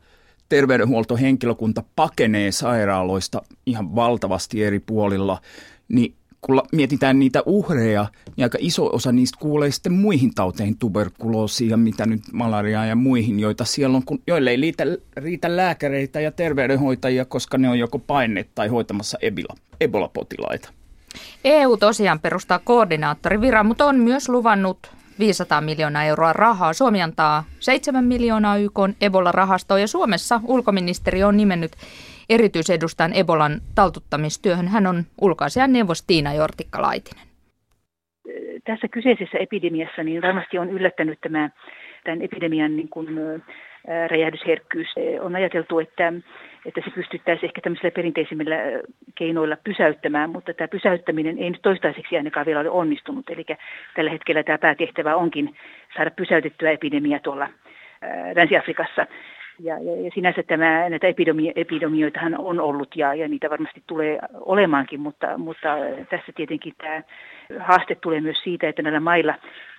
terveydenhuoltohenkilökunta 0.50 1.84
pakenee 1.96 2.52
sairaaloista 2.52 3.42
ihan 3.66 3.96
valtavasti 3.96 4.64
eri 4.64 4.80
puolilla, 4.80 5.42
niin 5.88 6.16
kun 6.42 6.62
mietitään 6.72 7.20
niitä 7.20 7.44
uhreja, 7.46 8.06
niin 8.38 8.46
aika 8.46 8.58
iso 8.62 8.90
osa 8.94 9.12
niistä 9.12 9.38
kuulee 9.40 9.72
sitten 9.72 9.94
muihin 9.94 10.34
tauteihin, 10.36 10.78
tuberkuloosiin 10.78 11.70
ja 11.70 11.78
mitä 11.78 12.06
nyt 12.06 12.22
malariaa 12.34 12.86
ja 12.86 12.96
muihin, 12.96 13.40
joita 13.40 13.66
siellä 13.66 13.98
on, 13.98 14.04
joille 14.28 14.50
ei 14.50 14.58
riitä, 14.58 14.84
riitä 15.18 15.56
lääkäreitä 15.56 16.20
ja 16.22 16.32
terveydenhoitajia, 16.32 17.26
koska 17.26 17.58
ne 17.58 17.70
on 17.70 17.80
joko 17.80 18.00
paineet 18.00 18.50
tai 18.56 18.68
hoitamassa 18.68 19.18
Ebola, 19.22 19.56
Ebola-potilaita. 19.82 20.70
EU 21.44 21.78
tosiaan 21.78 22.20
perustaa 22.20 22.60
koordinaattoriviran, 22.60 23.66
mutta 23.66 23.86
on 23.86 24.00
myös 24.00 24.30
luvannut 24.30 24.92
500 25.22 25.62
miljoonaa 25.62 26.04
euroa 26.04 26.34
rahaa. 26.34 26.74
Suomi 26.74 27.02
antaa 27.02 27.44
7 27.60 28.04
miljoonaa 28.06 28.58
YK 28.58 28.80
Ebola-rahastoon 29.02 29.82
ja 29.82 29.88
Suomessa 29.88 30.42
ulkoministeri 30.48 31.24
on 31.24 31.38
nimennyt 31.38 31.72
erityisedustajan 32.30 33.14
Ebolan 33.14 33.62
taltuttamistyöhön. 33.76 34.68
Hän 34.68 34.88
on 34.88 35.04
ulkoasian 35.22 35.74
neuvos 35.74 36.04
Tiina 36.04 36.34
Jortikka-Laitinen. 36.34 37.28
Tässä 38.66 38.88
kyseisessä 38.88 39.38
epidemiassa 39.38 40.04
niin 40.04 40.22
varmasti 40.22 40.58
on 40.58 40.70
yllättänyt 40.70 41.20
tämä 41.22 41.50
tämän 42.04 42.22
epidemian 42.22 42.76
niin 42.76 42.90
kuin, 42.90 43.08
räjähdysherkkyys. 44.08 44.88
On 45.22 45.36
ajateltu, 45.36 45.80
että 45.80 46.14
että 46.66 46.82
se 46.86 46.92
pystyttäisiin 46.92 47.46
ehkä 47.46 47.62
tämmöisillä 47.62 47.92
perinteisimmillä 47.92 48.56
keinoilla 49.16 49.58
pysäyttämään, 49.64 50.30
mutta 50.30 50.54
tämä 50.54 50.68
pysäyttäminen 50.68 51.38
ei 51.38 51.50
nyt 51.50 51.62
toistaiseksi 51.62 52.18
ainakaan 52.18 52.46
vielä 52.46 52.60
ole 52.60 52.70
onnistunut. 52.70 53.30
Eli 53.30 53.46
tällä 53.96 54.12
hetkellä 54.12 54.44
tämä 54.44 54.58
päätehtävä 54.58 55.16
onkin 55.16 55.56
saada 55.96 56.12
pysäytettyä 56.12 56.72
epidemia 56.72 57.20
tuolla 57.20 57.50
Länsi-Afrikassa. 58.36 59.06
Ja, 59.60 59.80
ja, 59.80 60.02
ja 60.02 60.12
sinänsä 60.14 60.44
tämä, 60.44 60.90
näitä 60.90 61.08
epidemio, 61.08 61.52
epidemioitahan 61.56 62.36
on 62.38 62.60
ollut 62.60 62.96
ja, 62.96 63.14
ja 63.14 63.28
niitä 63.28 63.50
varmasti 63.50 63.84
tulee 63.88 64.20
olemaankin, 64.34 65.00
mutta, 65.00 65.38
mutta 65.38 65.70
tässä 66.10 66.32
tietenkin 66.36 66.74
tämä 66.78 67.02
haaste 67.60 67.96
tulee 67.96 68.22
myös 68.22 68.38
siitä, 68.44 68.70
että 68.70 68.82
näillä 68.82 69.00
mailla 69.00 69.36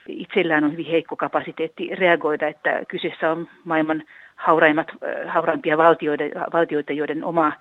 itsellään 0.08 0.64
on 0.64 0.72
hyvin 0.72 0.86
heikko 0.86 1.16
kapasiteetti 1.16 1.94
reagoida, 1.94 2.48
että 2.48 2.82
kyseessä 2.88 3.30
on 3.30 3.48
maailman 3.64 4.02
hauraimmat, 4.36 4.86
hauraimpia 5.28 5.78
valtioita, 5.78 6.24
valtioita, 6.52 6.92
joiden 6.92 7.24
oma 7.24 7.52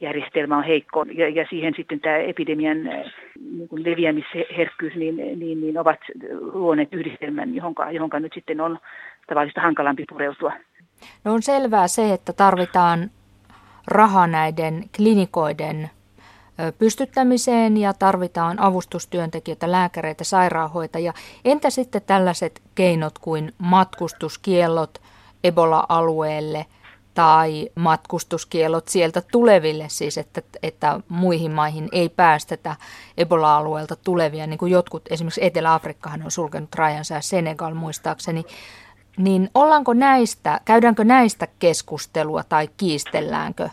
järjestelmä 0.00 0.56
on 0.58 0.64
heikko. 0.64 1.04
Ja, 1.12 1.28
ja 1.28 1.46
siihen 1.50 1.74
sitten 1.76 2.00
tämä 2.00 2.16
epidemian 2.16 2.84
niin 2.84 3.68
leviämisherkkyys 3.72 4.94
niin, 4.94 5.16
niin, 5.16 5.60
niin 5.60 5.78
ovat 5.78 5.98
luoneet 6.52 6.94
yhdistelmän, 6.94 7.54
johonka, 7.54 7.90
johonka 7.90 8.20
nyt 8.20 8.32
sitten 8.34 8.60
on 8.60 8.78
tavallista 9.26 9.60
hankalampi 9.60 10.04
pureutua. 10.08 10.52
No 11.24 11.32
on 11.32 11.42
selvää 11.42 11.88
se, 11.88 12.12
että 12.12 12.32
tarvitaan 12.32 13.10
raha 13.86 14.26
näiden 14.26 14.84
klinikoiden 14.96 15.90
pystyttämiseen 16.78 17.76
ja 17.76 17.92
tarvitaan 17.92 18.60
avustustyöntekijöitä, 18.60 19.72
lääkäreitä, 19.72 20.24
sairaanhoitajia. 20.24 21.12
Entä 21.44 21.70
sitten 21.70 22.02
tällaiset 22.06 22.62
keinot 22.74 23.18
kuin 23.18 23.52
matkustuskiellot 23.58 25.00
Ebola-alueelle 25.44 26.66
tai 27.14 27.68
matkustuskiellot 27.74 28.88
sieltä 28.88 29.22
tuleville, 29.32 29.84
siis 29.88 30.18
että, 30.18 30.42
että 30.62 31.00
muihin 31.08 31.52
maihin 31.52 31.88
ei 31.92 32.08
päästetä 32.08 32.76
Ebola-alueelta 33.16 33.96
tulevia, 33.96 34.46
niin 34.46 34.58
kuin 34.58 34.72
jotkut, 34.72 35.02
esimerkiksi 35.10 35.44
Etelä-Afrikkahan 35.44 36.22
on 36.24 36.30
sulkenut 36.30 36.74
rajansa 36.74 37.14
ja 37.14 37.20
Senegal 37.20 37.74
muistaakseni, 37.74 38.44
niin 39.16 39.50
ollaanko 39.54 39.92
näistä, 39.92 40.60
käydäänkö 40.64 41.04
näistä 41.04 41.48
keskustelua 41.58 42.44
tai 42.44 42.68
kiistelläänkö 42.76 43.68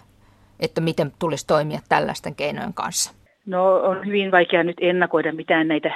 että 0.61 0.81
miten 0.81 1.13
tulisi 1.19 1.47
toimia 1.47 1.79
tällaisten 1.89 2.35
keinojen 2.35 2.73
kanssa? 2.73 3.11
No 3.45 3.75
on 3.75 4.05
hyvin 4.05 4.31
vaikea 4.31 4.63
nyt 4.63 4.77
ennakoida 4.81 5.31
mitään 5.33 5.67
näitä 5.67 5.91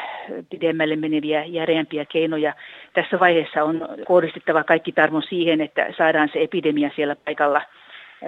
pidemmälle 0.49 0.95
meneviä 0.95 1.43
järeämpiä 1.43 2.05
keinoja. 2.05 2.53
Tässä 2.93 3.19
vaiheessa 3.19 3.63
on 3.63 3.87
kohdistettava 4.07 4.63
kaikki 4.63 4.91
tarmo 4.91 5.21
siihen, 5.21 5.61
että 5.61 5.87
saadaan 5.97 6.29
se 6.33 6.41
epidemia 6.41 6.89
siellä 6.95 7.15
paikalla 7.15 7.61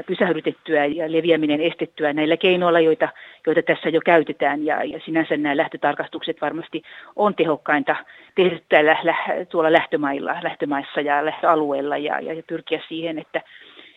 pysähdytettyä 0.07 0.86
ja 0.86 1.12
leviäminen 1.12 1.62
estettyä 1.62 2.13
näillä 2.13 2.38
keinoilla, 2.38 2.79
joita, 2.79 3.09
joita 3.45 3.62
tässä 3.62 3.89
jo 3.89 4.01
käytetään. 4.05 4.65
Ja, 4.65 4.83
ja 4.83 5.00
sinänsä 5.05 5.38
nämä 5.38 5.57
lähtötarkastukset 5.57 6.41
varmasti 6.41 6.83
on 7.15 7.36
tehokkainta 7.36 7.95
tehdä 8.36 8.59
täällä, 8.69 8.97
tuolla 9.50 9.71
lähtömailla, 9.71 10.36
lähtömaissa 10.43 11.01
ja 11.01 11.25
lähtöalueilla 11.25 11.97
ja, 11.97 12.21
ja 12.21 12.43
pyrkiä 12.47 12.81
siihen, 12.88 13.19
että 13.19 13.41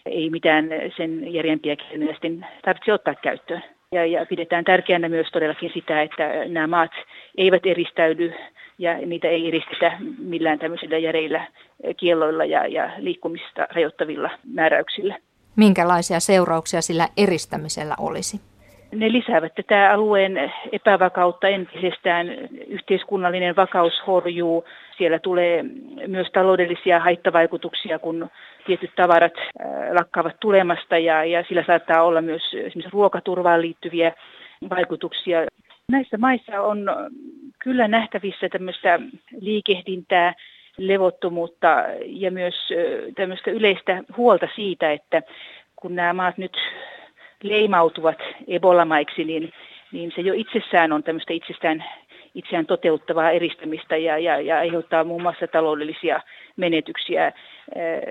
ei 0.06 0.30
mitään 0.30 0.68
sen 0.96 1.34
järjempiä 1.34 1.76
keinoja 1.76 2.12
sitten 2.12 2.46
tarvitse 2.64 2.92
ottaa 2.92 3.14
käyttöön. 3.14 3.62
Ja, 3.94 4.06
ja 4.06 4.26
pidetään 4.26 4.64
tärkeänä 4.64 5.08
myös 5.08 5.26
todellakin 5.32 5.70
sitä, 5.74 6.02
että 6.02 6.44
nämä 6.48 6.66
maat 6.66 6.90
eivät 7.38 7.66
eristäydy 7.66 8.32
ja 8.78 8.98
niitä 9.06 9.28
ei 9.28 9.48
eristetä 9.48 9.96
millään 10.18 10.58
tämmöisillä 10.58 10.98
järeillä 10.98 11.46
kielloilla 11.96 12.44
ja, 12.44 12.66
ja 12.66 12.90
liikkumista 12.98 13.66
rajoittavilla 13.74 14.30
määräyksillä. 14.54 15.18
Minkälaisia 15.56 16.20
seurauksia 16.20 16.82
sillä 16.82 17.08
eristämisellä 17.16 17.94
olisi? 18.00 18.40
Ne 18.92 19.12
lisäävät 19.12 19.54
tätä 19.54 19.90
alueen 19.92 20.52
epävakautta 20.72 21.48
entisestään. 21.48 22.28
Yhteiskunnallinen 22.66 23.56
vakaus 23.56 24.02
horjuu. 24.06 24.64
Siellä 24.98 25.18
tulee 25.18 25.64
myös 26.06 26.28
taloudellisia 26.32 27.00
haittavaikutuksia, 27.00 27.98
kun 27.98 28.30
tietyt 28.66 28.90
tavarat 28.96 29.32
lakkaavat 29.92 30.36
tulemasta 30.40 30.98
ja, 30.98 31.24
ja 31.24 31.44
sillä 31.48 31.64
saattaa 31.66 32.02
olla 32.02 32.22
myös 32.22 32.42
esimerkiksi 32.42 32.92
ruokaturvaan 32.92 33.62
liittyviä 33.62 34.12
vaikutuksia. 34.70 35.38
Näissä 35.92 36.18
maissa 36.18 36.60
on 36.60 36.86
kyllä 37.58 37.88
nähtävissä 37.88 38.48
tämmöistä 38.48 39.00
liikehdintää, 39.40 40.34
levottomuutta 40.78 41.84
ja 42.04 42.30
myös 42.30 42.54
tämmöistä 43.14 43.50
yleistä 43.50 44.02
huolta 44.16 44.48
siitä, 44.54 44.92
että 44.92 45.22
kun 45.76 45.94
nämä 45.94 46.12
maat 46.12 46.38
nyt 46.38 46.56
leimautuvat 47.42 48.18
Ebola-maiksi, 48.48 49.24
niin, 49.24 49.52
niin 49.92 50.12
se 50.14 50.20
jo 50.20 50.34
itsessään 50.36 50.92
on 50.92 51.02
tämmöistä 51.02 51.32
itsestään 51.32 51.84
itseään 52.34 52.66
toteuttavaa 52.66 53.30
eristämistä 53.30 53.96
ja, 53.96 54.18
ja, 54.18 54.40
ja 54.40 54.58
aiheuttaa 54.58 55.04
muun 55.04 55.22
muassa 55.22 55.46
taloudellisia 55.46 56.20
menetyksiä. 56.56 57.32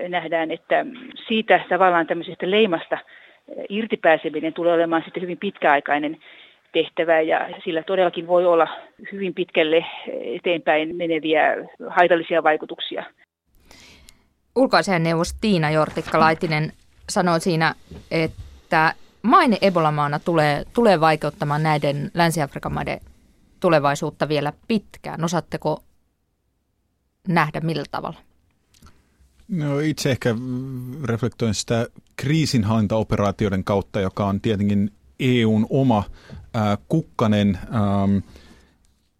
Nähdään, 0.08 0.50
että 0.50 0.86
siitä 1.28 1.60
tavallaan 1.68 2.06
tämmöisestä 2.06 2.50
leimasta 2.50 2.98
irtipääseminen 3.68 4.52
tulee 4.52 4.72
olemaan 4.72 5.02
sitten 5.04 5.22
hyvin 5.22 5.38
pitkäaikainen 5.38 6.16
tehtävä 6.72 7.20
ja 7.20 7.48
sillä 7.64 7.82
todellakin 7.82 8.26
voi 8.26 8.46
olla 8.46 8.68
hyvin 9.12 9.34
pitkälle 9.34 9.86
eteenpäin 10.36 10.96
meneviä 10.96 11.56
haitallisia 11.88 12.42
vaikutuksia. 12.42 13.04
Ulkoasiainneuvos 14.56 15.34
Tiina 15.40 15.70
Jortikka-Laitinen 15.70 16.72
sanoi 17.08 17.40
siinä, 17.40 17.74
että 18.10 18.94
maine 19.22 19.58
Ebola-maana 19.60 20.18
tulee, 20.18 20.64
tulee 20.72 21.00
vaikeuttamaan 21.00 21.62
näiden 21.62 22.10
Länsi-Afrikan 22.14 22.74
maiden 22.74 23.00
tulevaisuutta 23.60 24.28
vielä 24.28 24.52
pitkään. 24.68 25.24
Osaatteko 25.24 25.84
nähdä 27.28 27.60
millä 27.60 27.84
tavalla? 27.90 28.18
No 29.48 29.80
itse 29.80 30.10
ehkä 30.10 30.34
reflektoin 31.04 31.54
sitä 31.54 31.86
kriisinhallintaoperaatioiden 32.16 33.64
kautta, 33.64 34.00
joka 34.00 34.26
on 34.26 34.40
tietenkin 34.40 34.92
EUn 35.20 35.66
oma 35.70 36.04
ää, 36.54 36.78
kukkanen. 36.88 37.58
Ähm, 37.64 38.16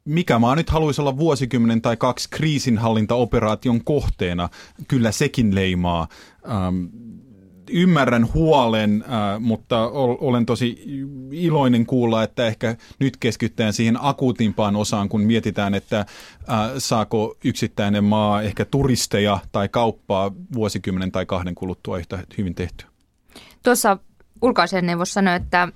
mikä 0.05 0.39
maa 0.39 0.57
nyt 0.57 0.71
haluaisi 0.71 1.01
olla 1.01 1.17
vuosikymmenen 1.19 1.83
tai 1.83 1.97
kaksi 1.97 2.29
kriisinhallintaoperaation 2.31 3.85
kohteena, 3.85 4.49
kyllä 4.89 5.13
sekin 5.13 5.55
leimaa. 5.55 6.09
Ähm, 6.45 6.85
ymmärrän 7.73 8.33
huolen, 8.35 9.05
äh, 9.05 9.41
mutta 9.41 9.89
olen 10.21 10.47
tosi 10.47 10.85
iloinen 11.33 11.87
kuulla, 11.87 12.23
että 12.23 12.47
ehkä 12.47 12.77
nyt 12.99 13.17
keskitytään 13.17 13.73
siihen 13.73 13.99
akuutimpaan 14.01 14.77
osaan, 14.77 15.09
kun 15.09 15.21
mietitään, 15.21 15.75
että 15.75 15.99
äh, 16.01 16.07
saako 16.79 17.37
yksittäinen 17.45 18.05
maa 18.05 18.43
ehkä 18.43 18.65
turisteja 18.65 19.39
tai 19.53 19.69
kauppaa 19.69 20.33
vuosikymmenen 20.55 21.13
tai 21.13 21.27
kahden 21.27 21.55
kuluttua 21.55 21.99
yhtä 21.99 22.19
hyvin 22.39 22.55
tehtyä. 22.55 22.89
Tuossa 23.63 23.99
ulkoasianneuvos 24.43 25.15
sanoi, 25.15 25.37
että 25.37 25.69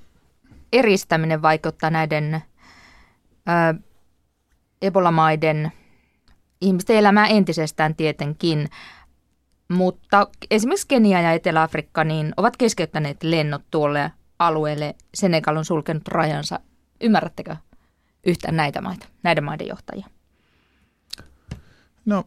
eristäminen 0.73 1.43
vaikuttaa 1.43 1.91
näiden 1.91 2.35
äh, 2.35 2.43
Ebola-maiden 4.83 5.73
ihmisten 6.61 6.97
elämää 6.97 7.27
entisestään 7.27 7.95
tietenkin. 7.95 8.69
Mutta 9.69 10.29
esimerkiksi 10.51 10.89
Kenia 10.89 11.21
ja 11.21 11.33
Etelä-Afrikka 11.33 12.05
niin 12.05 12.33
ovat 12.37 12.57
keskeyttäneet 12.57 13.23
lennot 13.23 13.63
tuolle 13.71 14.13
alueelle. 14.39 14.95
Senegal 15.15 15.57
on 15.57 15.65
sulkenut 15.65 16.09
rajansa. 16.09 16.61
Ymmärrättekö 17.01 17.57
yhtään 18.27 18.57
näitä 18.57 18.81
maita, 18.81 19.07
näiden 19.23 19.45
maiden 19.45 19.67
johtajia? 19.67 20.07
No, 22.05 22.25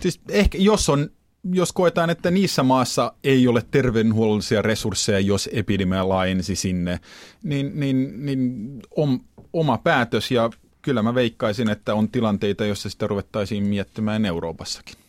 siis 0.00 0.20
ehkä 0.28 0.58
jos 0.58 0.88
on 0.88 1.10
jos 1.52 1.72
koetaan, 1.72 2.10
että 2.10 2.30
niissä 2.30 2.62
maassa 2.62 3.12
ei 3.24 3.48
ole 3.48 3.62
terveydenhuollollisia 3.70 4.62
resursseja, 4.62 5.20
jos 5.20 5.48
epidemia 5.52 6.08
laajensi 6.08 6.56
sinne, 6.56 7.00
niin, 7.42 7.80
niin, 7.80 8.26
niin 8.26 8.80
on 8.96 9.20
oma 9.52 9.78
päätös 9.78 10.30
ja 10.30 10.50
kyllä 10.82 11.02
mä 11.02 11.14
veikkaisin, 11.14 11.70
että 11.70 11.94
on 11.94 12.08
tilanteita, 12.08 12.64
joissa 12.64 12.90
sitä 12.90 13.06
ruvettaisiin 13.06 13.64
miettimään 13.64 14.24
Euroopassakin. 14.24 15.01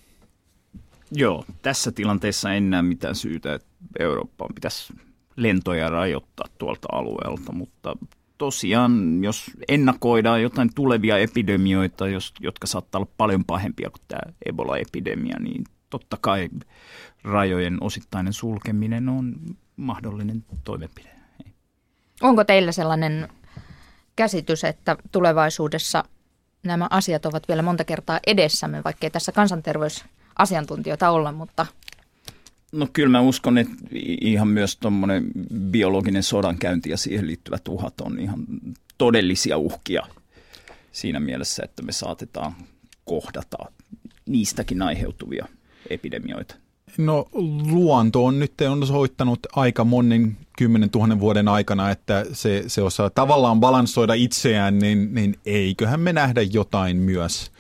Joo, 1.16 1.46
tässä 1.62 1.92
tilanteessa 1.92 2.54
en 2.54 2.70
näe 2.70 2.82
mitään 2.82 3.16
syytä, 3.16 3.54
että 3.54 3.68
Eurooppaan 4.00 4.54
pitäisi 4.56 4.94
lentoja 5.36 5.90
rajoittaa 5.90 6.48
tuolta 6.58 6.88
alueelta, 6.92 7.52
mutta 7.52 7.96
tosiaan, 8.38 9.24
jos 9.24 9.52
ennakoidaan 9.68 10.42
jotain 10.42 10.70
tulevia 10.76 11.18
epidemioita, 11.18 12.08
jos, 12.08 12.34
jotka 12.40 12.68
saattaa 12.68 13.00
olla 13.00 13.12
paljon 13.18 13.46
pahempia 13.46 13.90
kuin 13.90 14.02
tämä 14.08 14.34
Ebola-epidemia, 14.46 15.40
niin 15.40 15.64
totta 15.90 16.18
kai 16.22 16.50
rajojen 17.24 17.78
osittainen 17.82 18.34
sulkeminen 18.34 19.10
on 19.10 19.36
mahdollinen 19.76 20.46
toimenpide. 20.64 21.10
Onko 22.22 22.44
teillä 22.44 22.72
sellainen 22.72 23.30
käsitys, 24.16 24.64
että 24.64 24.98
tulevaisuudessa 25.12 26.04
nämä 26.64 26.88
asiat 26.90 27.26
ovat 27.26 27.48
vielä 27.48 27.62
monta 27.62 27.84
kertaa 27.84 28.20
edessämme, 28.28 28.82
vaikkei 28.84 29.10
tässä 29.10 29.32
kansanterveys 29.32 30.06
asiantuntijoita 30.38 31.10
olla, 31.10 31.32
mutta... 31.32 31.66
No 32.72 32.88
kyllä 32.94 33.10
mä 33.10 33.22
uskon, 33.22 33.58
että 33.58 33.74
ihan 34.22 34.48
myös 34.48 34.78
tuommoinen 34.78 35.32
biologinen 35.72 36.24
sodankäynti 36.24 36.90
ja 36.90 36.98
siihen 36.98 37.28
liittyvät 37.28 37.68
uhat 37.68 38.02
on 38.02 38.20
ihan 38.20 38.46
todellisia 38.98 39.58
uhkia 39.58 40.04
siinä 40.92 41.20
mielessä, 41.20 41.64
että 41.64 41.84
me 41.84 41.92
saatetaan 41.92 42.56
kohdata 43.06 43.58
niistäkin 44.26 44.82
aiheutuvia 44.82 45.48
epidemioita. 45.90 46.56
No 46.98 47.28
luonto 47.72 48.26
on 48.26 48.40
nyt 48.40 48.54
on 48.70 48.88
soittanut 48.88 49.40
aika 49.56 49.84
monen 49.84 50.38
kymmenen 50.58 50.90
tuhannen 50.90 51.20
vuoden 51.20 51.48
aikana, 51.48 51.92
että 51.92 52.26
se, 52.34 52.64
se 52.68 52.82
osaa 52.82 53.10
tavallaan 53.10 53.60
balansoida 53.60 54.14
itseään, 54.14 54.80
niin, 54.80 55.14
niin 55.14 55.36
eiköhän 55.46 56.00
me 56.00 56.14
nähdä 56.14 56.42
jotain 56.42 56.98
myös 56.98 57.52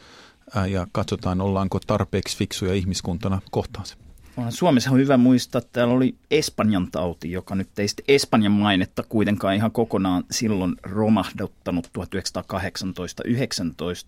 ja 0.69 0.87
katsotaan, 0.91 1.41
ollaanko 1.41 1.79
tarpeeksi 1.87 2.37
fiksuja 2.37 2.73
ihmiskuntana 2.73 3.41
kohtaan 3.51 3.85
se. 3.85 3.95
Suomessa 4.49 4.91
on 4.91 4.97
hyvä 4.97 5.17
muistaa, 5.17 5.59
että 5.59 5.69
täällä 5.73 5.93
oli 5.93 6.15
Espanjan 6.31 6.91
tauti, 6.91 7.31
joka 7.31 7.55
nyt 7.55 7.79
ei 7.79 7.87
sitten 7.87 8.05
Espanjan 8.07 8.51
mainetta 8.51 9.03
kuitenkaan 9.03 9.55
ihan 9.55 9.71
kokonaan 9.71 10.23
silloin 10.31 10.75
romahduttanut 10.83 11.89
1918-19. 11.97 12.01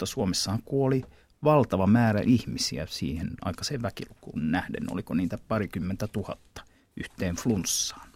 Suomessahan 0.04 0.62
kuoli 0.66 1.04
valtava 1.44 1.88
määrä 1.88 2.22
ihmisiä 2.26 2.88
siihen 2.90 3.30
aikaiseen 3.42 3.82
väkilukuun 3.82 4.52
nähden. 4.52 4.92
Oliko 4.92 5.14
niitä 5.14 5.38
parikymmentä 5.48 6.08
tuhatta 6.08 6.62
yhteen 6.98 7.36
flunssaan? 7.36 8.08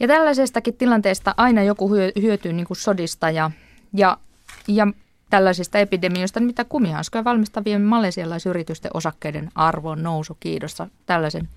Ja 0.00 0.08
tällaisestakin 0.08 0.74
tilanteesta 0.74 1.34
aina 1.36 1.62
joku 1.62 1.94
hyötyy 2.22 2.52
niin 2.52 2.66
kuin 2.66 2.76
sodista 2.76 3.30
ja, 3.30 3.50
ja, 3.94 4.18
ja 4.68 4.86
tällaisista 5.30 5.78
epidemioista, 5.78 6.40
mitä 6.40 6.64
kumihanskoja 6.64 7.24
valmistavien 7.24 7.82
malesialaisyritysten 7.82 8.90
osakkeiden 8.94 9.48
arvon 9.54 10.02
nousu. 10.02 10.36
Kiitos. 10.40 10.82
Tällaisen 11.06 11.48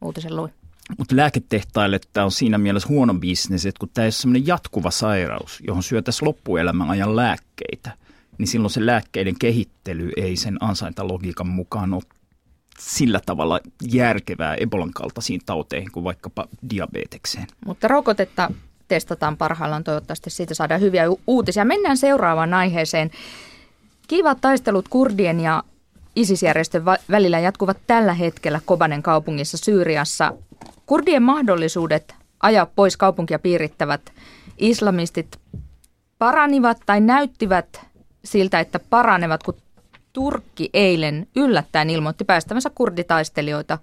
uutisen 0.00 0.36
luin. 0.36 0.52
Mutta 0.98 1.16
lääketehtaille 1.16 2.00
tämä 2.12 2.24
on 2.24 2.32
siinä 2.32 2.58
mielessä 2.58 2.88
huono 2.88 3.14
bisnes, 3.14 3.66
että 3.66 3.78
kun 3.78 3.88
tämä 3.94 4.04
ei 4.04 4.06
ole 4.06 4.12
sellainen 4.12 4.46
jatkuva 4.46 4.90
sairaus, 4.90 5.62
johon 5.66 5.82
syötäisiin 5.82 6.28
loppuelämän 6.28 6.90
ajan 6.90 7.16
lääkkeitä, 7.16 7.90
niin 8.38 8.46
silloin 8.46 8.70
se 8.70 8.86
lääkkeiden 8.86 9.38
kehittely 9.38 10.10
ei 10.16 10.36
sen 10.36 10.56
ansaintalogiikan 10.60 11.48
mukaan 11.48 11.94
ole 11.94 12.02
sillä 12.78 13.20
tavalla 13.26 13.60
järkevää 13.92 14.54
Ebolan 14.54 14.92
kaltaisiin 14.92 15.40
tauteihin 15.46 15.92
kuin 15.92 16.04
vaikkapa 16.04 16.48
diabetekseen. 16.70 17.46
Mutta 17.66 17.88
rokotetta 17.88 18.50
testataan 18.88 19.36
parhaillaan. 19.36 19.84
Toivottavasti 19.84 20.30
siitä 20.30 20.54
saadaan 20.54 20.80
hyviä 20.80 21.04
uutisia. 21.26 21.64
Mennään 21.64 21.96
seuraavaan 21.96 22.54
aiheeseen. 22.54 23.10
Kiivat 24.08 24.38
taistelut 24.40 24.88
kurdien 24.88 25.40
ja 25.40 25.62
ISIS-järjestön 26.16 26.84
välillä 27.10 27.38
jatkuvat 27.38 27.76
tällä 27.86 28.14
hetkellä 28.14 28.60
Kobanen 28.64 29.02
kaupungissa 29.02 29.56
Syyriassa. 29.56 30.32
Kurdien 30.86 31.22
mahdollisuudet 31.22 32.14
ajaa 32.42 32.66
pois 32.66 32.96
kaupunkia 32.96 33.38
piirittävät 33.38 34.12
islamistit 34.58 35.40
paranivat 36.18 36.78
tai 36.86 37.00
näyttivät 37.00 37.80
siltä, 38.24 38.60
että 38.60 38.78
paranevat, 38.78 39.42
kun 39.42 39.54
Turkki 40.12 40.70
eilen 40.72 41.26
yllättäen 41.36 41.90
ilmoitti 41.90 42.24
päästävänsä 42.24 42.70
kurditaistelijoita 42.74 43.78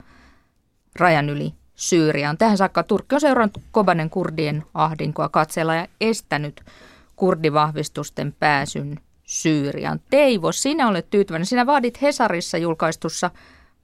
rajan 0.96 1.30
yli 1.30 1.54
Syyriaan. 1.82 2.38
Tähän 2.38 2.58
saakka 2.58 2.84
Turkki 2.84 3.16
on 3.16 3.22
seurannut 3.22 3.58
Kobanen 3.72 4.10
kurdien 4.10 4.64
ahdinkoa 4.74 5.30
katsella 5.30 5.76
ja 5.76 5.88
estänyt 6.02 6.62
kurdivahvistusten 7.16 8.36
pääsyn 8.40 9.00
Syyriaan. 9.24 10.02
Teivo, 10.10 10.52
sinä 10.52 10.88
olet 10.88 11.10
tyytyväinen. 11.10 11.46
Sinä 11.46 11.66
vaadit 11.66 12.02
Hesarissa 12.02 12.58
julkaistussa 12.58 13.32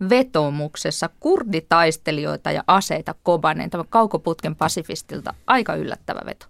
vetomuksessa 0.10 1.10
kurditaistelijoita 1.20 2.52
ja 2.52 2.64
aseita 2.68 3.16
Kobanen, 3.24 3.70
tämä 3.70 3.84
kaukoputken 3.90 4.56
pasifistilta. 4.56 5.34
Aika 5.48 5.76
yllättävä 5.76 6.22
veto. 6.26 6.46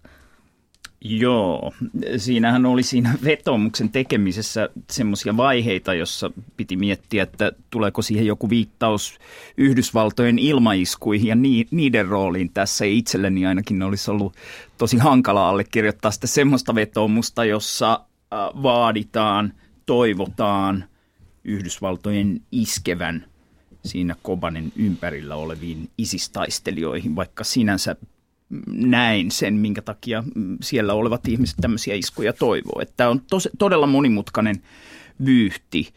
Joo, 1.10 1.74
siinähän 2.18 2.66
oli 2.66 2.84
siinä 2.84 3.14
vetomuksen 3.24 3.90
tekemisessä 3.90 4.70
semmoisia 4.92 5.38
vaiheita, 5.38 5.94
jossa 5.94 6.32
piti 6.58 6.76
miettiä, 6.76 7.24
että 7.24 7.52
tuleeko 7.70 8.02
siihen 8.02 8.26
joku 8.26 8.50
viittaus 8.50 9.20
Yhdysvaltojen 9.58 10.40
ilmaiskuihin 10.40 11.28
ja 11.28 11.36
niiden 11.72 12.08
rooliin 12.08 12.50
tässä. 12.54 12.86
Itselleni 12.86 13.46
ainakin 13.46 13.84
olisi 13.84 14.12
ollut 14.12 14.36
tosi 14.78 14.98
hankala 14.98 15.50
allekirjoittaa 15.50 16.12
sitä 16.12 16.28
semmoista 16.28 16.76
vetomusta, 16.76 17.46
jossa 17.46 17.94
äh, 17.94 18.64
vaaditaan, 18.64 19.54
toivotaan 19.86 20.86
Yhdysvaltojen 21.44 22.42
iskevän 22.52 23.26
siinä 23.86 24.16
Kobanen 24.22 24.72
ympärillä 24.76 25.36
oleviin 25.36 25.90
isistaistelijoihin, 25.98 27.16
vaikka 27.16 27.44
sinänsä 27.44 27.96
näin 28.68 29.32
sen, 29.32 29.54
minkä 29.54 29.82
takia 29.82 30.24
siellä 30.62 30.94
olevat 30.94 31.28
ihmiset 31.28 31.58
tämmöisiä 31.62 31.96
iskuja 31.96 32.34
toivoo. 32.34 32.82
Tämä 32.98 33.10
on 33.10 33.22
tos, 33.30 33.50
todella 33.58 33.88
monimutkainen 33.88 34.56
vyyhti. 35.26 35.94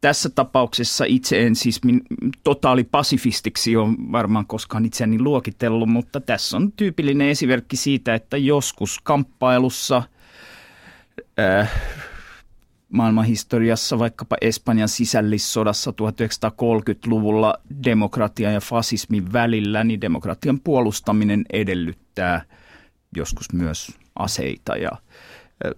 Tässä 0.00 0.30
tapauksessa 0.30 1.04
itse 1.04 1.46
en 1.46 1.56
siis 1.56 1.84
min, 1.84 2.02
totaalipasifistiksi 2.42 3.76
ole 3.76 3.88
varmaan 4.12 4.46
koskaan 4.46 4.84
itseäni 4.84 5.18
luokitellut, 5.18 5.88
mutta 5.88 6.20
tässä 6.20 6.56
on 6.56 6.72
tyypillinen 6.72 7.28
esimerkki 7.28 7.76
siitä, 7.76 8.14
että 8.14 8.36
joskus 8.36 9.00
kamppailussa 9.02 10.02
äh, 11.38 11.72
maailmanhistoriassa, 12.94 13.98
vaikkapa 13.98 14.36
Espanjan 14.40 14.88
sisällissodassa 14.88 15.90
1930-luvulla 15.90 17.54
demokratian 17.84 18.54
ja 18.54 18.60
fasismin 18.60 19.32
välillä, 19.32 19.84
niin 19.84 20.00
demokratian 20.00 20.60
puolustaminen 20.60 21.44
edellyttää 21.52 22.42
joskus 23.16 23.52
myös 23.52 23.92
aseita 24.16 24.76
ja 24.76 24.90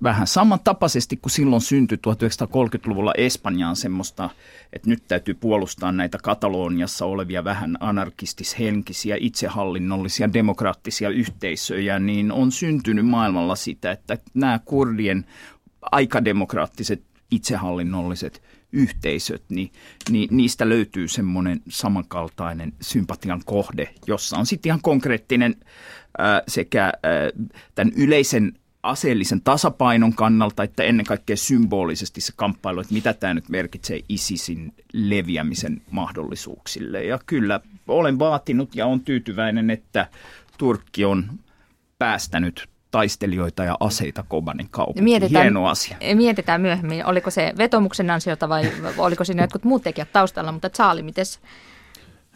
vähän 0.02 0.26
samantapaisesti 0.26 1.16
kuin 1.16 1.32
silloin 1.32 1.62
syntyi 1.62 1.98
1930-luvulla 2.06 3.12
Espanjaan 3.18 3.76
semmoista, 3.76 4.30
että 4.72 4.90
nyt 4.90 5.02
täytyy 5.08 5.34
puolustaa 5.34 5.92
näitä 5.92 6.18
Kataloniassa 6.22 7.04
olevia 7.04 7.44
vähän 7.44 7.76
anarkistishenkisiä, 7.80 9.16
itsehallinnollisia, 9.20 10.32
demokraattisia 10.32 11.08
yhteisöjä, 11.08 11.98
niin 11.98 12.32
on 12.32 12.52
syntynyt 12.52 13.06
maailmalla 13.06 13.56
sitä, 13.56 13.90
että 13.90 14.18
nämä 14.34 14.60
kurdien 14.64 15.26
aikademokraattiset 15.92 17.02
itsehallinnolliset 17.30 18.42
yhteisöt, 18.72 19.42
niin, 19.48 19.72
niin 20.10 20.28
niistä 20.36 20.68
löytyy 20.68 21.08
semmoinen 21.08 21.60
samankaltainen 21.68 22.72
sympatian 22.80 23.42
kohde, 23.44 23.94
jossa 24.06 24.36
on 24.36 24.46
sitten 24.46 24.70
ihan 24.70 24.82
konkreettinen 24.82 25.56
ää, 26.18 26.42
sekä 26.48 26.84
ää, 26.84 26.92
tämän 27.74 27.92
yleisen 27.96 28.52
aseellisen 28.82 29.40
tasapainon 29.40 30.14
kannalta, 30.14 30.62
että 30.62 30.82
ennen 30.82 31.06
kaikkea 31.06 31.36
symbolisesti 31.36 32.20
se 32.20 32.32
kamppailu, 32.36 32.80
että 32.80 32.94
mitä 32.94 33.12
tämä 33.12 33.34
nyt 33.34 33.48
merkitsee 33.48 34.00
ISISin 34.08 34.74
leviämisen 34.92 35.82
mahdollisuuksille. 35.90 37.04
Ja 37.04 37.18
kyllä 37.26 37.60
olen 37.88 38.18
vaatinut 38.18 38.74
ja 38.74 38.86
on 38.86 39.00
tyytyväinen, 39.00 39.70
että 39.70 40.08
Turkki 40.58 41.04
on 41.04 41.38
päästänyt 41.98 42.68
taistelijoita 42.90 43.64
ja 43.64 43.76
aseita 43.80 44.24
Kobanin 44.28 44.68
kaupunkiin. 44.70 45.04
Mietitään, 45.04 45.44
Hieno 45.44 45.66
asia. 45.66 45.96
Mietitään 46.14 46.60
myöhemmin, 46.60 47.06
oliko 47.06 47.30
se 47.30 47.52
vetomuksen 47.58 48.10
ansiota 48.10 48.48
vai 48.48 48.72
oliko 48.98 49.24
siinä 49.24 49.42
jotkut 49.42 49.64
muut 49.64 49.82
tekijät 49.82 50.12
taustalla, 50.12 50.52
mutta 50.52 50.70
Charlie, 50.70 51.02
miten 51.02 51.24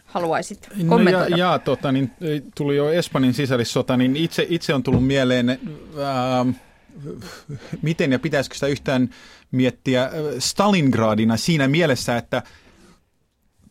haluaisit 0.04 0.68
kommentoida? 0.88 1.30
No 1.30 1.36
ja, 1.36 1.52
ja 1.52 1.58
tota, 1.58 1.92
niin, 1.92 2.10
tuli 2.54 2.76
jo 2.76 2.90
Espanjan 2.90 3.34
sisällissota, 3.34 3.96
niin 3.96 4.16
itse, 4.16 4.46
itse 4.48 4.74
on 4.74 4.82
tullut 4.82 5.06
mieleen, 5.06 5.48
ää, 5.50 6.46
miten 7.82 8.12
ja 8.12 8.18
pitäisikö 8.18 8.54
sitä 8.54 8.66
yhtään 8.66 9.10
miettiä 9.50 10.10
Stalingradina 10.38 11.36
siinä 11.36 11.68
mielessä, 11.68 12.16
että 12.16 12.42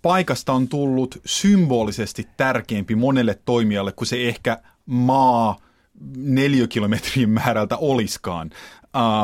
paikasta 0.01 0.53
on 0.53 0.67
tullut 0.67 1.21
symbolisesti 1.25 2.27
tärkeämpi 2.37 2.95
monelle 2.95 3.39
toimijalle 3.45 3.91
kuin 3.91 4.07
se 4.07 4.27
ehkä 4.27 4.57
maa– 4.85 5.55
neliökilometrin 6.17 7.29
määrältä 7.29 7.77
oliskaan. 7.77 8.49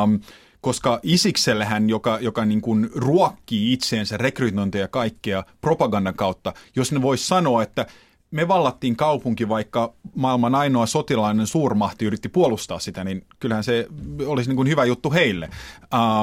Um, 0.04 0.20
koska 0.62 1.00
Isiksellähän, 1.04 1.90
joka, 1.90 2.20
joka 2.22 2.46
niin 2.46 2.62
kuin 2.62 2.90
ruokkii 2.96 3.74
itseensä 3.74 4.18
rekrytointia 4.18 4.82
ja 4.82 4.88
kaikkea 4.88 5.44
propagandan 5.62 6.16
kautta, 6.16 6.54
jos 6.76 6.92
ne 6.92 7.02
voisi 7.02 7.28
sanoa, 7.28 7.64
että 7.64 7.86
me 8.32 8.48
vallattiin 8.48 8.96
kaupunki, 8.96 9.50
vaikka 9.50 9.94
maailman 10.16 10.56
ainoa 10.56 10.86
sotilainen 10.86 11.48
suurmahti 11.48 12.06
yritti 12.06 12.30
puolustaa 12.30 12.80
sitä, 12.80 13.04
niin 13.04 13.26
kyllähän 13.40 13.64
se 13.64 13.88
olisi 14.26 14.50
niin 14.50 14.56
kuin 14.56 14.68
hyvä 14.68 14.86
juttu 14.86 15.12
heille. 15.12 15.50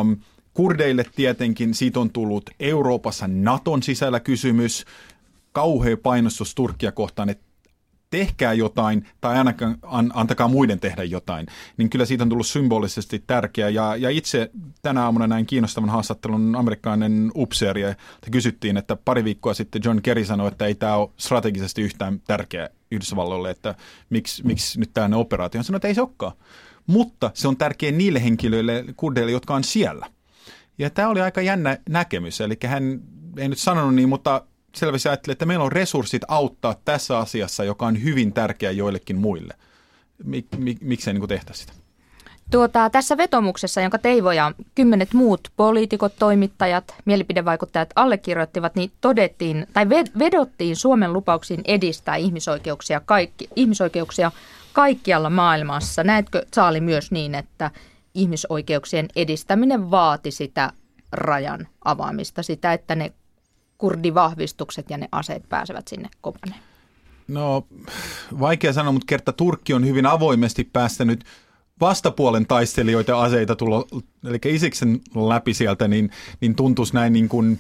Um, 0.01 0.17
kurdeille 0.55 1.05
tietenkin 1.17 1.75
siitä 1.75 2.01
on 2.01 2.11
tullut 2.11 2.51
Euroopassa 2.61 3.29
Naton 3.29 3.83
sisällä 3.83 4.21
kysymys, 4.21 4.85
kauhea 5.53 5.97
painostus 5.97 6.55
Turkkia 6.55 6.93
kohtaan, 6.93 7.29
että 7.29 7.45
tehkää 8.12 8.53
jotain 8.53 9.09
tai 9.20 9.38
ainakaan 9.38 9.77
an, 9.83 10.11
antakaa 10.14 10.48
muiden 10.48 10.81
tehdä 10.81 11.05
jotain, 11.05 11.46
niin 11.77 11.90
kyllä 11.90 12.05
siitä 12.05 12.25
on 12.25 12.29
tullut 12.29 12.46
symbolisesti 12.46 13.25
tärkeä. 13.27 13.68
Ja, 13.68 13.96
ja 13.96 14.11
itse 14.11 14.51
tänä 14.83 15.05
aamuna 15.05 15.27
näin 15.27 15.46
kiinnostavan 15.46 15.90
haastattelun 15.90 16.57
amerikkalainen 16.57 17.33
upseeri, 17.37 17.83
ja 17.83 17.94
kysyttiin, 18.31 18.77
että 18.77 18.96
pari 18.96 19.25
viikkoa 19.25 19.55
sitten 19.55 19.83
John 19.85 20.03
Kerry 20.03 20.25
sanoi, 20.25 20.48
että 20.48 20.66
ei 20.66 20.75
tämä 20.75 20.96
ole 20.96 21.11
strategisesti 21.16 21.83
yhtään 21.83 22.20
tärkeä 22.20 22.68
Yhdysvalloille, 22.90 23.51
että 23.51 23.75
miksi, 24.11 24.46
miksi 24.46 24.81
nyt 24.81 24.90
tällainen 24.94 25.18
operaatio. 25.18 25.59
Hän 25.59 25.64
sanoi, 25.64 25.77
että 25.77 25.88
ei 25.88 25.94
se 25.94 26.01
olekaan. 26.01 26.33
Mutta 26.87 27.31
se 27.35 27.48
on 27.48 27.57
tärkeä 27.57 27.92
niille 27.92 28.25
henkilöille, 28.25 28.85
kurdeille, 28.96 29.33
jotka 29.33 29.55
on 29.55 29.64
siellä. 29.64 30.07
Ja 30.79 30.90
tämä 30.90 31.09
oli 31.09 31.20
aika 31.20 31.40
jännä 31.40 31.79
näkemys, 31.88 32.40
eli 32.40 32.57
hän 32.66 33.01
ei 33.38 33.48
nyt 33.48 33.59
sanonut 33.59 33.94
niin, 33.94 34.09
mutta 34.09 34.44
selvästi 34.77 35.09
ajattelee, 35.09 35.33
että 35.33 35.47
meillä 35.47 35.65
on 35.65 35.73
resurssit 35.73 36.23
auttaa 36.29 36.75
tässä 36.85 37.19
asiassa, 37.19 37.65
joka 37.65 37.87
on 37.87 38.03
hyvin 38.03 38.33
tärkeä 38.33 38.71
joillekin 38.71 39.17
muille. 39.17 39.55
Mik, 40.25 40.47
mik, 40.57 40.79
miksei 40.81 41.15
niin 41.15 41.29
tehtä 41.29 41.53
sitä? 41.53 41.73
Tuota, 42.51 42.91
tässä 42.91 43.17
vetomuksessa, 43.17 43.81
jonka 43.81 43.99
Teivo 43.99 44.33
ja 44.33 44.53
kymmenet 44.75 45.15
muut 45.15 45.49
poliitikot, 45.57 46.13
toimittajat, 46.19 46.95
mielipidevaikuttajat 47.05 47.91
allekirjoittivat, 47.97 48.75
niin 48.75 48.93
todettiin 49.01 49.67
tai 49.73 49.89
vedottiin 50.19 50.77
Suomen 50.77 51.13
lupauksiin 51.13 51.61
edistää 51.65 52.17
ihmisoikeuksia, 52.17 53.01
kaikki, 53.01 53.49
ihmisoikeuksia 53.57 54.33
kaikkialla 54.73 55.31
maailmassa. 55.31 56.05
Näetkö 56.05 56.47
Saali 56.55 56.81
myös 56.81 57.11
niin, 57.11 57.35
että 57.35 57.71
ihmisoikeuksien 58.15 59.09
edistäminen 59.17 59.91
vaati 59.91 60.31
sitä 60.31 60.73
rajan 61.13 61.69
avaamista, 61.85 62.43
sitä, 62.43 62.73
että 62.73 62.95
ne 62.95 63.13
kurdivahvistukset 63.83 64.90
ja 64.90 64.99
ne 64.99 65.09
aseet 65.12 65.49
pääsevät 65.49 65.88
sinne 65.88 66.09
Kobaneen? 66.21 66.61
No, 67.29 67.66
vaikea 68.40 68.73
sanoa, 68.73 68.92
mutta 68.92 69.07
kerta 69.07 69.33
Turkki 69.33 69.75
on 69.75 69.87
hyvin 69.87 70.07
avoimesti 70.07 70.64
päästänyt 70.73 71.25
vastapuolen 71.81 72.47
taistelijoita 72.47 73.23
aseita 73.23 73.57
tulla, 73.57 73.85
eli 74.27 74.38
Isiksen 74.45 75.01
läpi 75.29 75.55
sieltä, 75.55 75.88
niin, 75.88 76.11
niin 76.40 76.55
tuntuisi 76.55 76.95
näin 76.95 77.12
niin 77.12 77.29
kuin, 77.29 77.59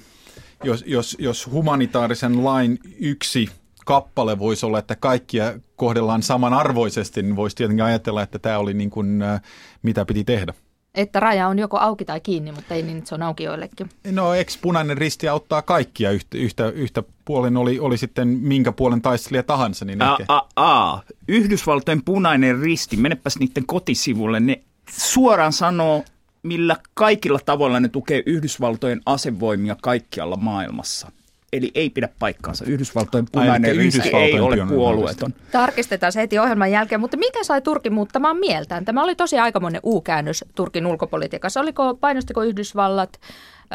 jos, 0.64 0.84
jos, 0.86 1.16
jos 1.18 1.50
humanitaarisen 1.50 2.44
lain 2.44 2.78
yksi 2.98 3.48
kappale 3.86 4.38
voisi 4.38 4.66
olla, 4.66 4.78
että 4.78 4.96
kaikkia 4.96 5.60
kohdellaan 5.76 6.22
samanarvoisesti, 6.22 7.22
niin 7.22 7.36
voisi 7.36 7.56
tietenkin 7.56 7.84
ajatella, 7.84 8.22
että 8.22 8.38
tämä 8.38 8.58
oli 8.58 8.74
niin 8.74 8.90
kuin, 8.90 9.22
äh, 9.22 9.42
mitä 9.82 10.04
piti 10.04 10.24
tehdä. 10.24 10.54
Että 10.94 11.20
raja 11.20 11.48
on 11.48 11.58
joko 11.58 11.78
auki 11.78 12.04
tai 12.04 12.20
kiinni, 12.20 12.52
mutta 12.52 12.74
ei 12.74 12.82
niin, 12.82 12.98
että 12.98 13.08
se 13.08 13.14
on 13.14 13.22
auki 13.22 13.44
joillekin. 13.44 13.90
No 14.10 14.34
eikö 14.34 14.52
punainen 14.62 14.98
risti 14.98 15.28
auttaa 15.28 15.62
kaikkia 15.62 16.10
yhtä, 16.10 16.38
yhtä, 16.38 16.68
yhtä 16.68 17.02
puolen, 17.24 17.56
oli, 17.56 17.80
oli 17.80 17.98
sitten 17.98 18.28
minkä 18.28 18.72
puolen 18.72 19.02
taistelija 19.02 19.42
tahansa. 19.42 19.84
Niin 19.84 20.02
a, 20.02 20.18
a, 20.28 20.42
a. 20.56 21.02
Yhdysvaltojen 21.28 22.02
punainen 22.04 22.60
risti, 22.60 22.96
menepäs 22.96 23.38
niiden 23.38 23.66
kotisivulle, 23.66 24.40
ne 24.40 24.62
suoraan 24.90 25.52
sanoo, 25.52 26.04
millä 26.42 26.76
kaikilla 26.94 27.38
tavoilla 27.44 27.80
ne 27.80 27.88
tukee 27.88 28.22
Yhdysvaltojen 28.26 29.00
asevoimia 29.06 29.76
kaikkialla 29.82 30.36
maailmassa. 30.36 31.12
Eli 31.52 31.70
ei 31.74 31.90
pidä 31.90 32.08
paikkaansa. 32.18 32.64
Yhdysvaltojen 32.64 33.26
punainen 33.32 33.70
Ai, 33.70 33.76
risti 33.76 34.08
ei 34.08 34.40
ole 34.40 34.56
puolueeton. 34.68 35.34
Tarkistetaan 35.52 36.12
se 36.12 36.20
heti 36.20 36.38
ohjelman 36.38 36.70
jälkeen, 36.70 37.00
mutta 37.00 37.16
mikä 37.16 37.44
sai 37.44 37.62
Turkin 37.62 37.92
muuttamaan 37.92 38.36
mieltään? 38.36 38.84
Tämä 38.84 39.02
oli 39.02 39.14
tosi 39.14 39.38
aikamoinen 39.38 39.80
U-käännös 39.84 40.44
Turkin 40.54 40.86
ulkopolitiikassa. 40.86 41.60
Oliko, 41.60 41.94
painostiko 41.94 42.42
Yhdysvallat... 42.42 43.20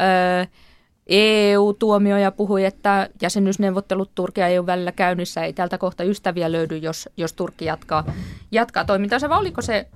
Öö, 0.00 0.44
EU-tuomioja 1.08 2.30
puhui, 2.32 2.64
että 2.64 3.08
jäsenyysneuvottelut 3.22 4.14
Turkia 4.14 4.48
EU 4.48 4.66
välillä 4.66 4.92
käynnissä 4.92 5.44
ei 5.44 5.52
tältä 5.52 5.78
kohta 5.78 6.04
ystäviä 6.04 6.52
löydy, 6.52 6.76
jos, 6.76 7.08
jos 7.16 7.32
Turkki 7.32 7.64
jatkaa, 7.64 8.04
jatkaa 8.52 8.84
toimintaansa. 8.84 9.28
Vai 9.28 9.38
oliko 9.38 9.62
se, 9.62 9.88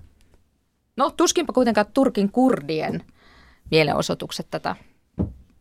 no 0.96 1.10
tuskinpa 1.10 1.52
kuitenkaan 1.52 1.86
Turkin 1.94 2.32
kurdien 2.32 3.02
mielenosoitukset 3.70 4.46
tätä? 4.50 4.76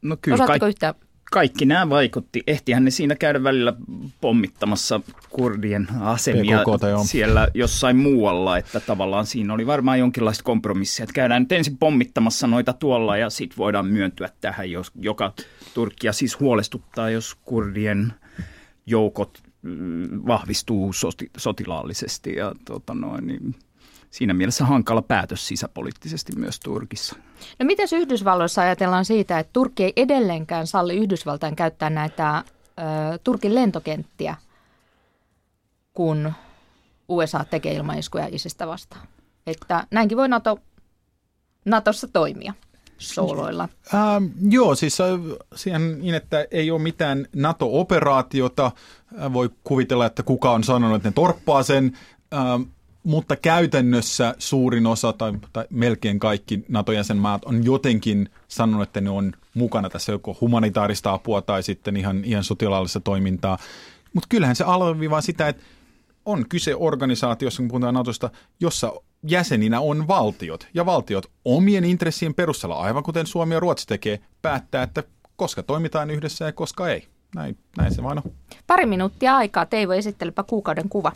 No 0.01 0.17
kyllä, 0.21 0.35
Osaatteko 0.35 0.67
yhtään 0.67 0.93
kaikki 1.31 1.65
nämä 1.65 1.89
vaikutti. 1.89 2.43
Ehtihän 2.47 2.85
ne 2.85 2.91
siinä 2.91 3.15
käydä 3.15 3.43
välillä 3.43 3.73
pommittamassa 4.21 5.01
kurdien 5.29 5.87
asemia 5.99 6.59
PKK, 6.59 7.07
siellä 7.07 7.47
jossain 7.53 7.97
muualla, 7.97 8.57
että 8.57 8.79
tavallaan 8.79 9.25
siinä 9.25 9.53
oli 9.53 9.67
varmaan 9.67 9.99
jonkinlaista 9.99 10.43
kompromissia, 10.43 11.03
että 11.03 11.13
käydään 11.13 11.41
nyt 11.41 11.51
ensin 11.51 11.77
pommittamassa 11.77 12.47
noita 12.47 12.73
tuolla 12.73 13.17
ja 13.17 13.29
sitten 13.29 13.57
voidaan 13.57 13.85
myöntyä 13.85 14.29
tähän, 14.41 14.71
jos, 14.71 14.91
joka 14.95 15.33
Turkkia 15.73 16.13
siis 16.13 16.39
huolestuttaa, 16.39 17.09
jos 17.09 17.35
kurdien 17.45 18.13
joukot 18.85 19.43
mm, 19.61 20.21
vahvistuu 20.27 20.91
sotilaallisesti 21.37 22.33
ja 22.35 22.55
tota 22.65 22.93
noin, 22.93 23.27
niin 23.27 23.55
siinä 24.11 24.33
mielessä 24.33 24.65
hankala 24.65 25.01
päätös 25.01 25.47
sisäpoliittisesti 25.47 26.35
myös 26.35 26.59
Turkissa. 26.59 27.15
No 27.59 27.65
miten 27.65 27.87
Yhdysvalloissa 27.91 28.61
ajatellaan 28.61 29.05
siitä, 29.05 29.39
että 29.39 29.53
Turkki 29.53 29.83
ei 29.83 29.93
edelleenkään 29.95 30.67
salli 30.67 30.97
Yhdysvaltain 30.97 31.55
käyttää 31.55 31.89
näitä 31.89 32.37
ö, 32.37 32.43
Turkin 33.23 33.55
lentokenttiä, 33.55 34.35
kun 35.93 36.33
USA 37.07 37.45
tekee 37.49 37.73
ilmaiskuja 37.73 38.27
isistä 38.31 38.67
vastaan? 38.67 39.07
Että 39.47 39.87
näinkin 39.91 40.17
voi 40.17 40.29
NATO, 40.29 40.59
Natossa 41.65 42.07
toimia 42.07 42.53
sooloilla. 42.97 43.69
Ähm, 43.93 44.25
joo, 44.49 44.75
siis 44.75 45.01
äh, 45.01 45.07
siihen 45.55 46.01
niin, 46.01 46.15
että 46.15 46.45
ei 46.51 46.71
ole 46.71 46.81
mitään 46.81 47.27
NATO-operaatiota. 47.35 48.65
Äh, 49.21 49.33
voi 49.33 49.49
kuvitella, 49.63 50.05
että 50.05 50.23
kuka 50.23 50.51
on 50.51 50.63
sanonut, 50.63 50.95
että 50.95 51.09
ne 51.09 51.13
torppaa 51.13 51.63
sen. 51.63 51.97
Ähm, 52.33 52.61
mutta 53.03 53.35
käytännössä 53.35 54.35
suurin 54.37 54.87
osa 54.87 55.13
tai, 55.13 55.33
tai 55.53 55.65
melkein 55.69 56.19
kaikki 56.19 56.65
NATO-jäsenmaat 56.69 57.45
on 57.45 57.65
jotenkin 57.65 58.29
sanonut, 58.47 58.87
että 58.87 59.01
ne 59.01 59.09
on 59.09 59.33
mukana 59.53 59.89
tässä 59.89 60.11
joko 60.11 60.37
humanitaarista 60.41 61.13
apua 61.13 61.41
tai 61.41 61.63
sitten 61.63 61.97
ihan, 61.97 62.25
ihan 62.25 62.43
sotilaallista 62.43 62.99
toimintaa. 62.99 63.57
Mutta 64.13 64.27
kyllähän 64.29 64.55
se 64.55 64.63
alleviivaa 64.63 65.21
sitä, 65.21 65.47
että 65.47 65.63
on 66.25 66.49
kyse 66.49 66.75
organisaatiossa, 66.75 67.61
kun 67.61 67.67
puhutaan 67.67 67.93
NATOsta, 67.93 68.29
jossa 68.59 68.93
jäseninä 69.23 69.79
on 69.79 70.07
valtiot. 70.07 70.67
Ja 70.73 70.85
valtiot 70.85 71.25
omien 71.45 71.83
intressien 71.83 72.33
perusteella, 72.33 72.75
aivan 72.75 73.03
kuten 73.03 73.27
Suomi 73.27 73.53
ja 73.53 73.59
Ruotsi 73.59 73.87
tekee, 73.87 74.19
päättää, 74.41 74.83
että 74.83 75.03
koska 75.35 75.63
toimitaan 75.63 76.09
yhdessä 76.09 76.45
ja 76.45 76.51
koska 76.51 76.89
ei. 76.89 77.07
Näin, 77.35 77.57
näin 77.77 77.95
se 77.95 78.03
vain 78.03 78.17
on. 78.17 78.31
Pari 78.67 78.85
minuuttia 78.85 79.35
aikaa. 79.35 79.65
Teivo, 79.65 79.93
esittelepä 79.93 80.43
kuukauden 80.43 80.89
kuva. 80.89 81.11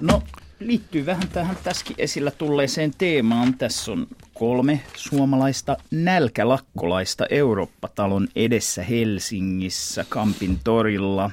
No 0.00 0.22
liittyy 0.66 1.06
vähän 1.06 1.28
tähän 1.28 1.56
tässäkin 1.64 1.96
esillä 1.98 2.30
tulleeseen 2.30 2.92
teemaan. 2.98 3.54
Tässä 3.54 3.92
on 3.92 4.06
kolme 4.34 4.80
suomalaista 4.96 5.76
nälkälakkolaista 5.90 7.26
Eurooppa-talon 7.30 8.28
edessä 8.36 8.82
Helsingissä 8.82 10.04
Kampin 10.08 10.58
torilla. 10.64 11.30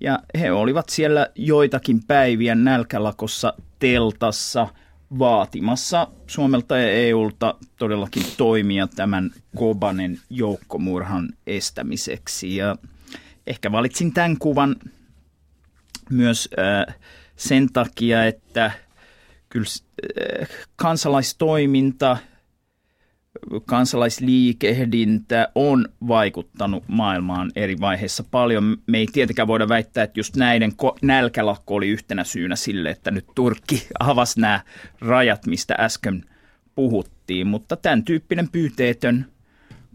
Ja 0.00 0.18
he 0.40 0.52
olivat 0.52 0.88
siellä 0.88 1.28
joitakin 1.34 2.04
päiviä 2.06 2.54
nälkälakossa 2.54 3.54
teltassa 3.78 4.68
vaatimassa 5.18 6.08
Suomelta 6.26 6.78
ja 6.78 6.90
EUlta 6.90 7.54
todellakin 7.78 8.24
toimia 8.36 8.86
tämän 8.86 9.30
Kobanen 9.56 10.18
joukkomurhan 10.30 11.28
estämiseksi. 11.46 12.56
Ja 12.56 12.76
ehkä 13.46 13.72
valitsin 13.72 14.12
tämän 14.12 14.38
kuvan 14.38 14.76
myös 16.10 16.48
äh, 16.58 16.94
sen 17.36 17.72
takia, 17.72 18.24
että 18.24 18.70
kyllä 19.48 19.66
äh, 20.42 20.48
kansalaistoiminta, 20.76 22.16
kansalaisliikehdintä 23.66 25.48
on 25.54 25.88
vaikuttanut 26.08 26.84
maailmaan 26.88 27.52
eri 27.56 27.80
vaiheissa 27.80 28.24
paljon. 28.30 28.76
Me 28.86 28.98
ei 28.98 29.06
tietenkään 29.12 29.48
voida 29.48 29.68
väittää, 29.68 30.04
että 30.04 30.20
just 30.20 30.36
näiden 30.36 30.72
nälkälakko 31.02 31.74
oli 31.74 31.88
yhtenä 31.88 32.24
syynä 32.24 32.56
sille, 32.56 32.90
että 32.90 33.10
nyt 33.10 33.26
Turkki 33.34 33.86
avasi 34.00 34.40
nämä 34.40 34.60
rajat, 35.00 35.46
mistä 35.46 35.74
äsken 35.78 36.24
puhuttiin, 36.74 37.46
mutta 37.46 37.76
tämän 37.76 38.04
tyyppinen 38.04 38.48
pyyteetön 38.48 39.26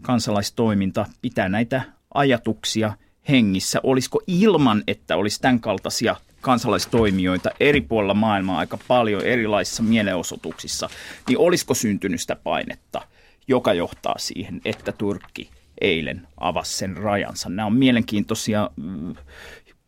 kansalaistoiminta 0.02 1.06
pitää 1.22 1.48
näitä 1.48 1.82
ajatuksia 2.14 2.92
hengissä. 3.28 3.80
Olisiko 3.82 4.20
ilman, 4.26 4.82
että 4.86 5.16
olisi 5.16 5.40
tämän 5.40 5.60
kaltaisia 5.60 6.16
kansalaistoimijoita 6.40 7.50
eri 7.60 7.80
puolilla 7.80 8.14
maailmaa 8.14 8.58
aika 8.58 8.78
paljon 8.88 9.22
erilaisissa 9.22 9.82
mielenosoituksissa, 9.82 10.88
niin 11.28 11.38
olisiko 11.38 11.74
syntynyt 11.74 12.20
sitä 12.20 12.36
painetta, 12.36 13.02
joka 13.48 13.72
johtaa 13.72 14.14
siihen, 14.18 14.60
että 14.64 14.92
Turkki 14.92 15.50
eilen 15.80 16.28
avasi 16.36 16.76
sen 16.76 16.96
rajansa. 16.96 17.48
Nämä 17.48 17.66
on 17.66 17.76
mielenkiintoisia 17.76 18.70
mm, 18.76 19.14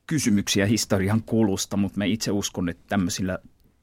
kysymyksiä 0.07 0.67
historian 0.67 1.23
kulusta, 1.23 1.77
mutta 1.77 1.99
mä 1.99 2.05
itse 2.05 2.31
uskon, 2.31 2.69
että 2.69 2.85
tämmöisillä 2.89 3.39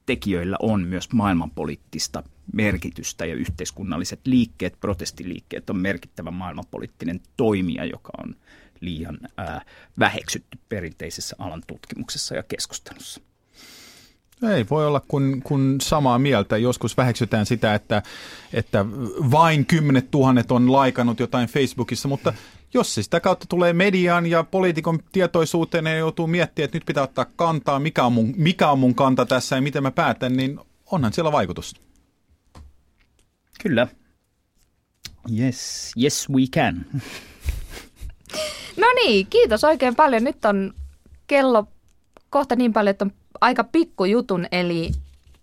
tekijöillä 0.06 0.58
on 0.60 0.84
myös 0.84 1.14
maailmanpoliittista 1.14 2.24
merkitystä 2.54 3.26
ja 3.26 3.36
yhteiskunnalliset 3.36 4.20
liikkeet, 4.26 4.80
protestiliikkeet 4.80 5.70
on 5.70 5.78
merkittävä 5.78 6.32
maailmanpoliittinen 6.32 7.22
toimija, 7.38 7.86
joka 7.86 8.12
on 8.18 8.36
liian 8.82 9.20
ää, 9.38 9.62
väheksytty 10.00 10.60
perinteisessä 10.70 11.36
alan 11.40 11.64
tutkimuksessa 11.68 12.36
ja 12.36 12.44
keskustelussa. 12.44 13.22
Ei 14.54 14.66
voi 14.70 14.88
olla 14.88 15.02
kun, 15.08 15.42
kun 15.44 15.78
samaa 15.82 16.20
mieltä. 16.20 16.58
Joskus 16.58 16.98
väheksytään 16.98 17.46
sitä, 17.46 17.74
että, 17.74 18.04
että 18.54 18.86
vain 19.32 19.66
kymmenet 19.66 20.12
tuhannet 20.12 20.52
on 20.52 20.72
laikannut 20.72 21.20
jotain 21.20 21.48
Facebookissa, 21.48 22.08
mutta 22.08 22.34
jos 22.74 22.96
se 22.96 23.04
sitä 23.04 23.20
kautta 23.20 23.46
tulee 23.50 23.74
mediaan 23.74 24.26
ja 24.26 24.44
poliitikon 24.44 25.00
tietoisuuteen 25.12 25.86
ja 25.86 25.98
joutuu 25.98 26.28
miettimään, 26.28 26.66
että 26.66 26.76
nyt 26.76 26.86
pitää 26.86 27.04
ottaa 27.04 27.26
kantaa, 27.26 27.80
mikä 27.80 28.04
on 28.04 28.14
mun, 28.14 28.34
mikä 28.38 28.70
on 28.70 28.80
mun 28.80 28.96
kanta 28.96 29.26
tässä 29.26 29.56
ja 29.56 29.62
miten 29.62 29.84
mä 29.84 29.92
päätän, 29.92 30.38
niin 30.38 30.60
onhan 30.86 31.14
siellä 31.14 31.32
vaikutusta. 31.32 31.82
Kyllä. 33.64 33.88
Yes, 35.40 35.92
yes 36.02 36.30
we 36.30 36.42
can. 36.56 36.86
No 38.80 38.88
niin, 38.96 39.28
kiitos 39.30 39.64
oikein 39.64 39.96
paljon. 39.96 40.24
Nyt 40.24 40.46
on 40.46 40.74
kello 41.28 41.68
kohta 42.30 42.56
niin 42.56 42.74
paljon, 42.74 42.92
että 42.92 43.06
on 43.06 43.12
aika 43.42 43.64
pikkujutun, 43.64 44.46
eli 44.52 44.92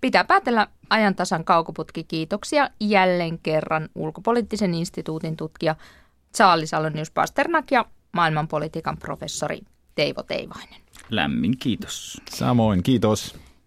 pitää 0.00 0.24
päätellä 0.24 0.66
ajantasan 0.90 1.44
kaukoputki. 1.44 2.04
Kiitoksia 2.04 2.70
jälleen 2.80 3.38
kerran 3.38 3.88
ulkopoliittisen 3.94 4.74
instituutin 4.74 5.36
tutkija 5.36 5.76
Charles 6.36 6.74
Alonius 6.74 7.10
Pasternak 7.10 7.70
ja 7.70 7.84
maailmanpolitiikan 8.12 8.96
professori 8.96 9.60
Teivo 9.94 10.22
Teivainen. 10.22 10.80
Lämmin 11.10 11.58
kiitos. 11.58 12.20
Samoin, 12.30 12.82
kiitos. 12.82 13.45